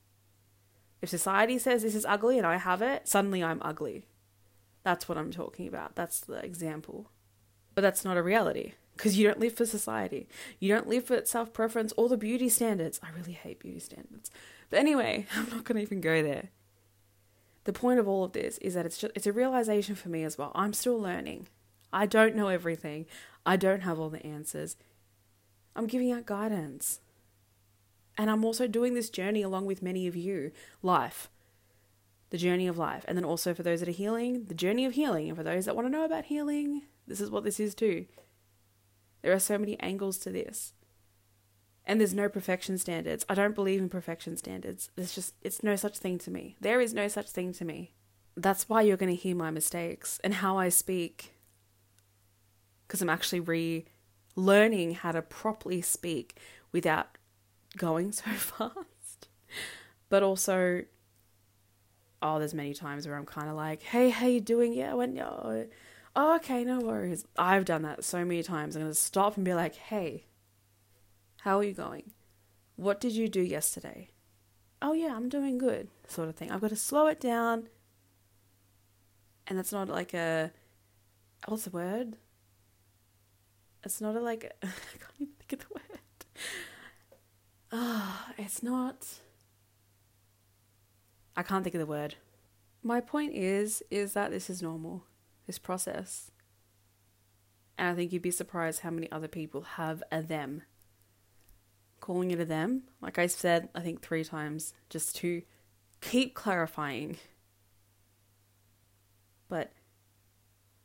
If 1.01 1.09
society 1.09 1.57
says 1.57 1.81
this 1.81 1.95
is 1.95 2.05
ugly 2.05 2.37
and 2.37 2.45
I 2.45 2.57
have 2.57 2.81
it, 2.81 3.07
suddenly 3.07 3.43
I'm 3.43 3.61
ugly. 3.61 4.05
That's 4.83 5.07
what 5.07 5.17
I'm 5.17 5.31
talking 5.31 5.67
about. 5.67 5.95
That's 5.95 6.19
the 6.19 6.43
example. 6.43 7.11
But 7.75 7.81
that's 7.81 8.03
not 8.03 8.17
a 8.17 8.23
reality 8.23 8.73
because 8.99 9.17
you 9.17 9.25
don't 9.25 9.39
live 9.39 9.53
for 9.53 9.65
society. 9.65 10.27
You 10.59 10.75
don't 10.75 10.89
live 10.89 11.05
for 11.05 11.23
self 11.23 11.53
preference 11.53 11.93
or 11.95 12.09
the 12.09 12.17
beauty 12.17 12.49
standards. 12.49 12.99
I 13.01 13.17
really 13.17 13.31
hate 13.31 13.61
beauty 13.61 13.79
standards. 13.79 14.29
But 14.69 14.79
anyway, 14.79 15.25
I'm 15.35 15.49
not 15.49 15.63
going 15.63 15.77
to 15.77 15.81
even 15.81 16.01
go 16.01 16.21
there. 16.21 16.49
The 17.63 17.71
point 17.71 17.99
of 17.99 18.09
all 18.09 18.25
of 18.25 18.33
this 18.33 18.57
is 18.57 18.73
that 18.73 18.85
it's 18.85 18.97
just 18.97 19.13
it's 19.15 19.25
a 19.25 19.31
realization 19.31 19.95
for 19.95 20.09
me 20.09 20.25
as 20.25 20.37
well. 20.37 20.51
I'm 20.53 20.73
still 20.73 20.99
learning. 20.99 21.47
I 21.93 22.07
don't 22.07 22.35
know 22.35 22.49
everything. 22.49 23.05
I 23.45 23.55
don't 23.55 23.81
have 23.81 23.99
all 23.99 24.09
the 24.09 24.25
answers. 24.25 24.75
I'm 25.77 25.87
giving 25.87 26.11
out 26.11 26.25
guidance. 26.25 26.99
And 28.17 28.29
I'm 28.29 28.43
also 28.43 28.67
doing 28.67 28.95
this 28.95 29.09
journey 29.09 29.41
along 29.41 29.65
with 29.65 29.81
many 29.81 30.07
of 30.07 30.15
you. 30.17 30.51
Life. 30.83 31.29
The 32.31 32.37
journey 32.37 32.67
of 32.67 32.77
life. 32.77 33.05
And 33.07 33.17
then 33.17 33.23
also 33.23 33.53
for 33.53 33.63
those 33.63 33.79
that 33.79 33.87
are 33.87 33.93
healing, 33.93 34.45
the 34.45 34.53
journey 34.53 34.83
of 34.83 34.93
healing. 34.93 35.29
And 35.29 35.37
for 35.37 35.43
those 35.43 35.65
that 35.65 35.75
want 35.75 35.87
to 35.87 35.91
know 35.91 36.03
about 36.03 36.25
healing, 36.25 36.81
this 37.07 37.21
is 37.21 37.31
what 37.31 37.45
this 37.45 37.61
is 37.61 37.73
too. 37.73 38.05
There 39.21 39.33
are 39.33 39.39
so 39.39 39.57
many 39.57 39.79
angles 39.79 40.17
to 40.19 40.29
this. 40.29 40.73
And 41.85 41.99
there's 41.99 42.13
no 42.13 42.29
perfection 42.29 42.77
standards. 42.77 43.25
I 43.27 43.33
don't 43.33 43.55
believe 43.55 43.79
in 43.79 43.89
perfection 43.89 44.37
standards. 44.37 44.91
There's 44.95 45.15
just, 45.15 45.33
it's 45.41 45.63
no 45.63 45.75
such 45.75 45.97
thing 45.97 46.19
to 46.19 46.31
me. 46.31 46.55
There 46.61 46.79
is 46.79 46.93
no 46.93 47.07
such 47.07 47.29
thing 47.29 47.51
to 47.53 47.65
me. 47.65 47.93
That's 48.37 48.69
why 48.69 48.83
you're 48.83 48.97
going 48.97 49.15
to 49.15 49.21
hear 49.21 49.35
my 49.35 49.49
mistakes 49.49 50.19
and 50.23 50.35
how 50.35 50.57
I 50.57 50.69
speak. 50.69 51.33
Because 52.87 53.01
I'm 53.01 53.09
actually 53.09 53.39
re 53.39 53.85
learning 54.35 54.95
how 54.95 55.11
to 55.11 55.21
properly 55.21 55.81
speak 55.81 56.37
without 56.71 57.17
going 57.77 58.11
so 58.11 58.31
fast. 58.31 59.27
But 60.09 60.23
also, 60.23 60.83
oh, 62.21 62.39
there's 62.39 62.53
many 62.53 62.73
times 62.73 63.07
where 63.07 63.17
I'm 63.17 63.25
kind 63.25 63.49
of 63.49 63.55
like, 63.55 63.81
hey, 63.81 64.09
how 64.09 64.27
you 64.27 64.41
doing? 64.41 64.73
Yeah, 64.73 64.93
went, 64.93 65.17
oh, 65.19 65.67
oh, 66.19 66.35
okay, 66.35 66.65
no 66.65 66.79
worries. 66.79 67.25
I've 67.37 67.63
done 67.63 67.83
that 67.83 68.03
so 68.03 68.25
many 68.25 68.43
times. 68.43 68.75
I'm 68.75 68.81
going 68.81 68.91
to 68.91 68.99
stop 68.99 69.37
and 69.37 69.45
be 69.45 69.53
like, 69.53 69.75
hey, 69.75 70.25
how 71.41 71.59
are 71.59 71.63
you 71.63 71.73
going? 71.73 72.11
What 72.75 72.99
did 72.99 73.13
you 73.13 73.29
do 73.29 73.41
yesterday? 73.41 74.09
Oh, 74.81 74.91
yeah, 74.91 75.15
I'm 75.15 75.29
doing 75.29 75.57
good, 75.57 75.87
sort 76.07 76.27
of 76.27 76.35
thing. 76.35 76.51
I've 76.51 76.59
got 76.59 76.71
to 76.71 76.75
slow 76.75 77.07
it 77.07 77.21
down. 77.21 77.69
And 79.47 79.57
that's 79.57 79.71
not 79.71 79.87
like 79.87 80.13
a, 80.13 80.51
what's 81.47 81.63
the 81.63 81.69
word? 81.69 82.17
It's 83.85 84.01
not 84.01 84.17
a, 84.17 84.19
like, 84.19 84.43
a, 84.43 84.51
I 84.67 84.97
can't 84.97 85.21
even 85.21 85.33
think 85.39 85.53
of 85.53 85.59
the 85.59 85.73
word. 85.73 85.99
Oh, 87.71 88.25
it's 88.37 88.61
not. 88.61 89.07
I 91.37 91.43
can't 91.43 91.63
think 91.63 91.75
of 91.75 91.79
the 91.79 91.85
word. 91.85 92.15
My 92.83 92.99
point 92.99 93.33
is, 93.33 93.81
is 93.89 94.13
that 94.13 94.31
this 94.31 94.49
is 94.49 94.61
normal 94.61 95.05
this 95.49 95.59
process. 95.59 96.31
And 97.77 97.89
I 97.89 97.95
think 97.95 98.13
you'd 98.13 98.21
be 98.21 98.31
surprised 98.31 98.81
how 98.81 98.91
many 98.91 99.11
other 99.11 99.27
people 99.27 99.61
have 99.61 100.03
a 100.11 100.21
them. 100.21 100.61
Calling 101.99 102.31
it 102.31 102.39
a 102.39 102.45
them, 102.45 102.83
like 103.01 103.17
I 103.17 103.27
said, 103.27 103.69
I 103.73 103.81
think 103.81 104.01
three 104.01 104.23
times, 104.23 104.73
just 104.89 105.15
to 105.17 105.41
keep 106.01 106.35
clarifying. 106.35 107.17
But 109.49 109.73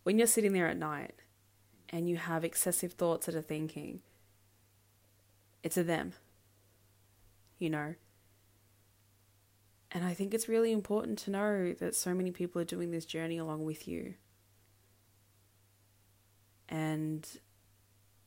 when 0.05 0.16
you're 0.18 0.27
sitting 0.27 0.55
there 0.55 0.68
at 0.68 0.79
night 0.79 1.14
and 1.90 2.09
you 2.09 2.16
have 2.16 2.44
excessive 2.44 2.94
thoughts 2.94 3.27
that 3.27 3.35
are 3.35 3.42
thinking, 3.42 4.00
it's 5.62 5.77
a 5.77 5.85
them. 5.85 6.14
you 7.59 7.70
know. 7.70 7.94
And 9.90 10.05
I 10.05 10.12
think 10.14 10.35
it's 10.35 10.48
really 10.48 10.72
important 10.72 11.18
to 11.20 11.31
know 11.31 11.72
that 11.79 11.94
so 11.94 12.14
many 12.14 12.31
people 12.31 12.61
are 12.61 12.64
doing 12.66 12.90
this 12.90 13.05
journey 13.05 13.38
along 13.38 13.64
with 13.64 13.87
you. 13.87 14.14
And 16.68 17.27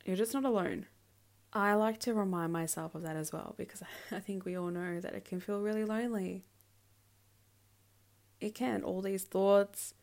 you're 0.06 0.16
just 0.16 0.34
not 0.34 0.46
alone. 0.46 0.86
I 1.54 1.74
like 1.74 2.00
to 2.02 2.14
remind 2.14 2.54
myself 2.54 2.94
of 2.94 3.04
that 3.04 3.16
as 3.16 3.32
well 3.32 3.56
because 3.58 3.82
I 4.12 4.20
think 4.20 4.46
we 4.46 4.56
all 4.56 4.70
know 4.70 5.00
that 5.00 5.14
it 5.14 5.26
can 5.26 5.40
feel 5.40 5.62
really 5.62 5.86
lonely. 5.86 6.46
It 8.40 8.54
can. 8.54 8.84
All 8.84 9.02
these 9.02 9.24
thoughts, 9.24 9.94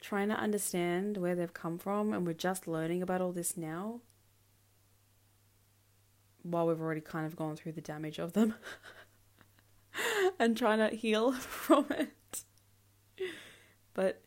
trying 0.00 0.28
to 0.28 0.36
understand 0.36 1.18
where 1.18 1.34
they've 1.34 1.52
come 1.52 1.78
from, 1.78 2.12
and 2.12 2.26
we're 2.26 2.32
just 2.32 2.66
learning 2.66 3.02
about 3.02 3.20
all 3.20 3.32
this 3.32 3.56
now 3.56 4.00
while 6.44 6.66
we've 6.66 6.80
already 6.80 7.00
kind 7.00 7.26
of 7.26 7.34
gone 7.34 7.56
through 7.56 7.72
the 7.72 7.80
damage 7.80 8.18
of 8.18 8.34
them 8.34 8.54
and 10.38 10.56
trying 10.56 10.78
to 10.78 10.94
heal 10.94 11.32
from 11.32 11.86
it. 11.90 12.44
But 13.94 14.22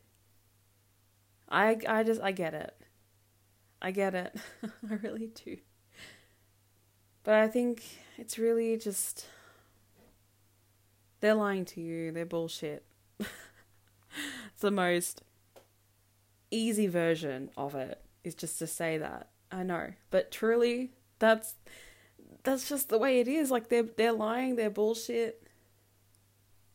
I 1.48 1.76
I 1.88 2.02
just 2.02 2.20
I 2.20 2.32
get 2.32 2.54
it. 2.54 2.77
I 3.80 3.90
get 3.90 4.14
it. 4.14 4.36
I 4.90 4.94
really 4.94 5.30
do. 5.44 5.58
But 7.24 7.34
I 7.34 7.48
think 7.48 7.82
it's 8.16 8.38
really 8.38 8.76
just 8.76 9.26
they're 11.20 11.34
lying 11.34 11.64
to 11.66 11.80
you. 11.80 12.12
They're 12.12 12.26
bullshit. 12.26 12.84
it's 13.18 14.60
the 14.60 14.70
most 14.70 15.22
easy 16.50 16.86
version 16.86 17.50
of 17.56 17.74
it 17.74 18.02
is 18.24 18.34
just 18.34 18.58
to 18.60 18.66
say 18.66 18.98
that. 18.98 19.28
I 19.50 19.62
know, 19.62 19.92
but 20.10 20.30
truly 20.30 20.92
that's 21.18 21.54
that's 22.44 22.68
just 22.68 22.88
the 22.88 22.98
way 22.98 23.20
it 23.20 23.28
is. 23.28 23.50
Like 23.50 23.68
they're 23.68 23.82
they're 23.82 24.12
lying, 24.12 24.56
they're 24.56 24.70
bullshit. 24.70 25.42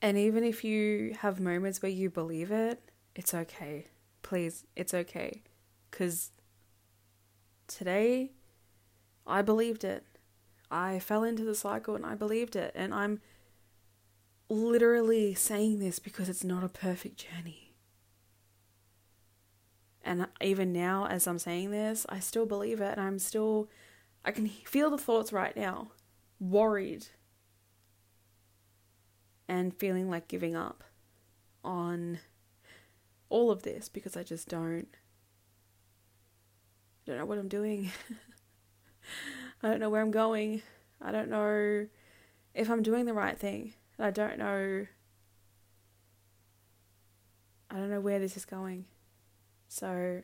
And 0.02 0.18
even 0.18 0.44
if 0.44 0.64
you 0.64 1.16
have 1.20 1.40
moments 1.40 1.82
where 1.82 1.92
you 1.92 2.10
believe 2.10 2.52
it, 2.52 2.80
it's 3.16 3.34
okay. 3.34 3.86
Please, 4.22 4.66
it's 4.76 4.94
okay. 4.94 5.44
Cuz 5.92 6.32
today 7.76 8.32
I 9.26 9.42
believed 9.42 9.84
it. 9.84 10.04
I 10.70 11.00
fell 11.00 11.24
into 11.24 11.44
the 11.44 11.56
cycle 11.56 11.96
and 11.96 12.06
I 12.06 12.16
believed 12.16 12.56
it. 12.56 12.72
And 12.76 12.94
I'm 12.94 13.22
literally 14.50 15.34
saying 15.34 15.80
this 15.80 16.00
because 16.00 16.30
it's 16.30 16.44
not 16.44 16.64
a 16.64 16.70
perfect 16.70 17.18
journey. 17.18 17.76
And 20.04 20.28
even 20.42 20.74
now, 20.74 21.08
as 21.08 21.28
I'm 21.28 21.40
saying 21.40 21.72
this, 21.72 22.06
I 22.10 22.20
still 22.20 22.46
believe 22.46 22.82
it 22.82 22.98
and 22.98 23.02
I'm 23.02 23.20
still, 23.20 23.70
I 24.26 24.32
can 24.32 24.48
feel 24.48 24.90
the 24.90 24.98
thoughts 24.98 25.32
right 25.32 25.56
now, 25.56 25.92
worried 26.40 27.08
and 29.48 29.74
feeling 29.74 30.10
like 30.10 30.28
giving 30.28 30.56
up 30.56 30.84
on 31.64 32.20
all 33.30 33.50
of 33.50 33.64
this 33.64 33.88
because 33.88 34.18
I 34.18 34.24
just 34.24 34.50
don't 34.50 34.88
I 37.06 37.12
don't 37.12 37.20
know 37.20 37.26
what 37.26 37.38
I'm 37.38 37.48
doing. 37.48 37.92
I 39.64 39.70
don't 39.70 39.80
know 39.80 39.90
where 39.90 40.02
I'm 40.02 40.12
going. 40.12 40.62
I 41.02 41.12
don't 41.12 41.30
know 41.30 41.88
if 42.54 42.70
I'm 42.70 42.82
doing 42.82 43.06
the 43.06 43.14
right 43.14 43.38
thing. 43.38 43.74
I 44.00 44.12
don't 44.12 44.38
know 44.38 44.86
I 47.70 47.76
don't 47.78 47.90
know 47.90 48.00
where 48.00 48.20
this 48.20 48.38
is 48.38 48.46
going. 48.46 48.86
So 49.68 50.22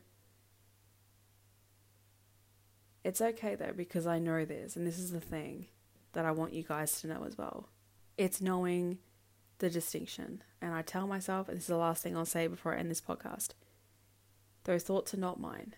it's 3.04 3.22
okay 3.22 3.56
though 3.56 3.74
because 3.76 4.06
I 4.06 4.20
know 4.20 4.46
this 4.46 4.76
and 4.76 4.86
this 4.86 5.00
is 5.00 5.12
the 5.12 5.20
thing 5.20 5.66
that 6.14 6.26
I 6.26 6.32
want 6.32 6.54
you 6.54 6.64
guys 6.64 7.02
to 7.02 7.08
know 7.08 7.24
as 7.26 7.38
well. 7.38 7.70
It's 8.18 8.40
knowing 8.40 9.00
the 9.58 9.70
distinction. 9.70 10.44
And 10.62 10.74
I 10.74 10.82
tell 10.82 11.08
myself, 11.08 11.48
and 11.48 11.58
this 11.58 11.64
is 11.64 11.70
the 11.70 11.78
last 11.78 12.04
thing 12.04 12.16
I'll 12.16 12.26
say 12.26 12.48
before 12.48 12.76
I 12.76 12.80
end 12.80 12.92
this 12.92 13.02
podcast 13.02 13.50
those 14.66 14.84
thoughts 14.84 15.14
are 15.14 15.18
not 15.18 15.40
mine 15.40 15.74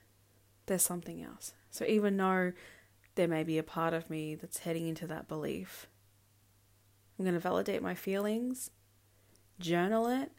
there's 0.72 0.82
something 0.82 1.22
else. 1.22 1.54
So 1.70 1.86
even 1.86 2.16
though 2.16 2.54
there 3.16 3.28
may 3.28 3.44
be 3.44 3.58
a 3.58 3.64
part 3.64 3.94
of 3.94 4.10
me 4.10 4.36
that's 4.36 4.60
heading 4.60 4.88
into 4.88 5.06
that 5.08 5.28
belief, 5.28 5.88
I'm 7.20 7.26
going 7.26 7.36
to 7.36 7.42
validate 7.42 7.82
my 7.82 7.94
feelings, 7.94 8.72
journal 9.60 10.08
it, 10.08 10.32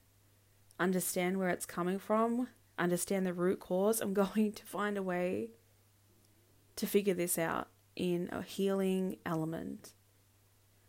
understand 0.81 1.39
where 1.39 1.51
it's 1.51 1.67
coming 1.67 1.99
from, 1.99 2.49
understand 2.79 3.27
the 3.27 3.35
root 3.35 3.61
cause. 3.61 4.01
I'm 4.01 4.15
going 4.15 4.53
to 4.53 4.65
find 4.65 4.97
a 4.97 5.03
way 5.03 5.51
to 6.77 6.87
figure 6.87 7.15
this 7.15 7.39
out 7.39 7.69
in 7.95 8.31
a 8.33 8.41
healing 8.41 9.19
element. 9.27 9.93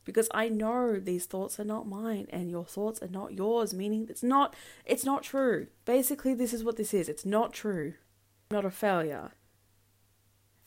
Because 0.05 0.29
I 0.33 0.47
know 0.47 0.99
these 0.99 1.25
thoughts 1.25 1.59
are 1.59 1.65
not 1.65 1.85
mine 1.85 2.27
and 2.29 2.49
your 2.49 2.65
thoughts 2.65 3.01
are 3.03 3.09
not 3.09 3.33
yours, 3.33 3.73
meaning 3.73 4.07
it's 4.09 4.23
not 4.23 4.55
it's 4.85 5.03
not 5.03 5.23
true. 5.23 5.67
Basically 5.83 6.33
this 6.33 6.53
is 6.53 6.63
what 6.63 6.77
this 6.77 6.93
is. 6.93 7.09
It's 7.09 7.25
not 7.25 7.51
true 7.51 7.95
not 8.53 8.63
a 8.63 8.71
failure. 8.71 9.31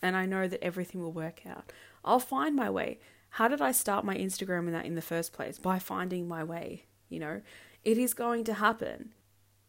And 0.02 0.14
I 0.14 0.26
know 0.26 0.46
that 0.46 0.62
everything 0.62 1.00
will 1.00 1.12
work 1.12 1.46
out. 1.46 1.72
I'll 2.04 2.20
find 2.20 2.54
my 2.54 2.68
way. 2.68 2.98
How 3.30 3.48
did 3.48 3.62
I 3.62 3.72
start 3.72 4.04
my 4.04 4.16
Instagram 4.16 4.66
in 4.66 4.72
that 4.72 4.84
in 4.84 4.94
the 4.94 5.02
first 5.02 5.32
place? 5.32 5.58
By 5.58 5.78
finding 5.78 6.28
my 6.28 6.44
way, 6.44 6.84
you 7.08 7.18
know? 7.18 7.40
It 7.84 7.96
is 7.96 8.12
going 8.12 8.44
to 8.44 8.54
happen. 8.54 9.14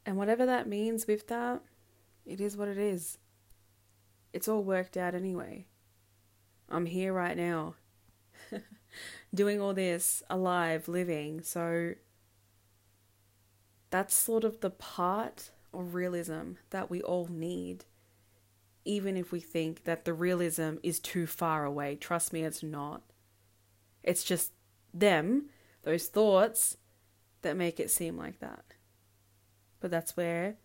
And 0.06 0.18
whatever 0.18 0.46
that 0.46 0.68
means 0.68 1.08
with 1.08 1.28
that, 1.28 1.62
it 2.26 2.42
is 2.42 2.58
what 2.58 2.68
it 2.68 2.78
is. 2.78 3.18
It's 4.34 4.48
all 4.48 4.64
worked 4.64 4.98
out 4.98 5.16
anyway. 5.16 5.66
I'm 6.70 6.86
here 6.86 7.14
right 7.14 7.38
now, 7.38 7.76
doing 9.34 9.62
all 9.62 9.74
this, 9.74 10.24
alive, 10.30 10.88
living. 10.88 11.42
So 11.42 11.94
that's 13.90 14.16
sort 14.16 14.44
of 14.44 14.60
the 14.60 14.70
part 14.70 15.52
of 15.74 15.94
realism 15.94 16.54
that 16.72 16.90
we 16.90 17.02
all 17.02 17.28
need 17.28 17.86
even 18.88 19.18
if 19.18 19.32
we 19.32 19.40
think 19.40 19.84
that 19.84 20.06
the 20.06 20.14
realism 20.14 20.76
is 20.82 21.00
too 21.00 21.28
far 21.28 21.66
away. 21.66 21.96
Trust 21.96 22.32
me, 22.32 22.44
it's 22.44 22.64
not. 22.64 23.04
It's 24.04 24.24
just 24.24 24.54
them, 24.94 25.50
those 25.84 26.08
thoughts, 26.08 26.78
that 27.42 27.58
make 27.58 27.80
it 27.80 27.92
seem 27.92 28.18
like 28.18 28.40
that. 28.40 28.64
But 29.80 29.92
that's 29.92 30.18
where 30.18 30.56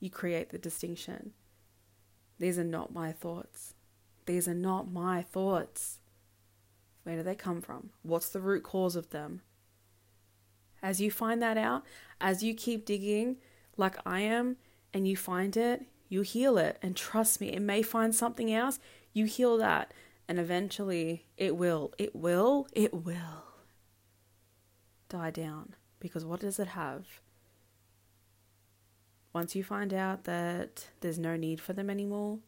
you 0.00 0.10
create 0.10 0.50
the 0.50 0.58
distinction. 0.58 1.32
These 2.38 2.58
are 2.58 2.64
not 2.64 2.92
my 2.92 3.12
thoughts. 3.12 3.74
These 4.26 4.48
are 4.48 4.54
not 4.54 4.90
my 4.90 5.22
thoughts. 5.22 5.98
Where 7.04 7.16
do 7.16 7.22
they 7.22 7.34
come 7.34 7.62
from? 7.62 7.90
What's 8.02 8.28
the 8.28 8.40
root 8.40 8.62
cause 8.62 8.96
of 8.96 9.10
them? 9.10 9.42
As 10.82 11.00
you 11.00 11.10
find 11.10 11.42
that 11.42 11.56
out, 11.56 11.84
as 12.20 12.42
you 12.42 12.54
keep 12.54 12.84
digging 12.84 13.36
like 13.76 13.96
I 14.04 14.20
am, 14.20 14.56
and 14.92 15.06
you 15.06 15.16
find 15.16 15.56
it, 15.56 15.82
you 16.10 16.20
heal 16.20 16.58
it. 16.58 16.76
And 16.82 16.94
trust 16.94 17.40
me, 17.40 17.48
it 17.52 17.62
may 17.62 17.80
find 17.80 18.14
something 18.14 18.52
else. 18.52 18.78
You 19.14 19.24
heal 19.24 19.56
that. 19.56 19.94
And 20.28 20.38
eventually 20.38 21.24
it 21.38 21.56
will, 21.56 21.94
it 21.96 22.14
will, 22.14 22.66
it 22.72 22.92
will 22.92 23.44
die 25.08 25.30
down. 25.30 25.74
Because 26.00 26.24
what 26.24 26.40
does 26.40 26.58
it 26.58 26.68
have? 26.68 27.06
Once 29.32 29.54
you 29.54 29.62
find 29.62 29.94
out 29.94 30.24
that 30.24 30.88
there's 31.00 31.18
no 31.18 31.36
need 31.36 31.60
for 31.60 31.72
them 31.72 31.88
anymore, 31.88 32.40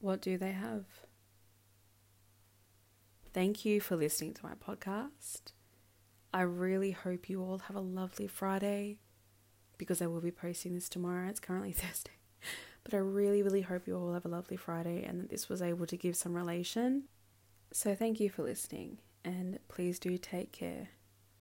what 0.00 0.20
do 0.20 0.36
they 0.36 0.52
have? 0.52 0.84
Thank 3.32 3.64
you 3.64 3.80
for 3.80 3.96
listening 3.96 4.34
to 4.34 4.44
my 4.44 4.52
podcast. 4.54 5.52
I 6.32 6.42
really 6.42 6.90
hope 6.90 7.30
you 7.30 7.42
all 7.42 7.58
have 7.58 7.76
a 7.76 7.80
lovely 7.80 8.26
Friday 8.26 8.98
because 9.78 10.02
I 10.02 10.06
will 10.06 10.20
be 10.20 10.30
posting 10.30 10.74
this 10.74 10.88
tomorrow. 10.90 11.28
It's 11.28 11.40
currently 11.40 11.72
Thursday. 11.72 12.10
But 12.84 12.94
I 12.94 12.98
really, 12.98 13.42
really 13.42 13.62
hope 13.62 13.86
you 13.86 13.96
all 13.96 14.12
have 14.12 14.26
a 14.26 14.28
lovely 14.28 14.56
Friday 14.56 15.04
and 15.04 15.20
that 15.20 15.30
this 15.30 15.48
was 15.48 15.62
able 15.62 15.86
to 15.86 15.96
give 15.96 16.16
some 16.16 16.34
relation. 16.34 17.04
So 17.72 17.94
thank 17.94 18.20
you 18.20 18.28
for 18.28 18.42
listening 18.42 18.98
and 19.24 19.58
please 19.68 19.98
do 19.98 20.18
take 20.18 20.52
care. 20.52 20.90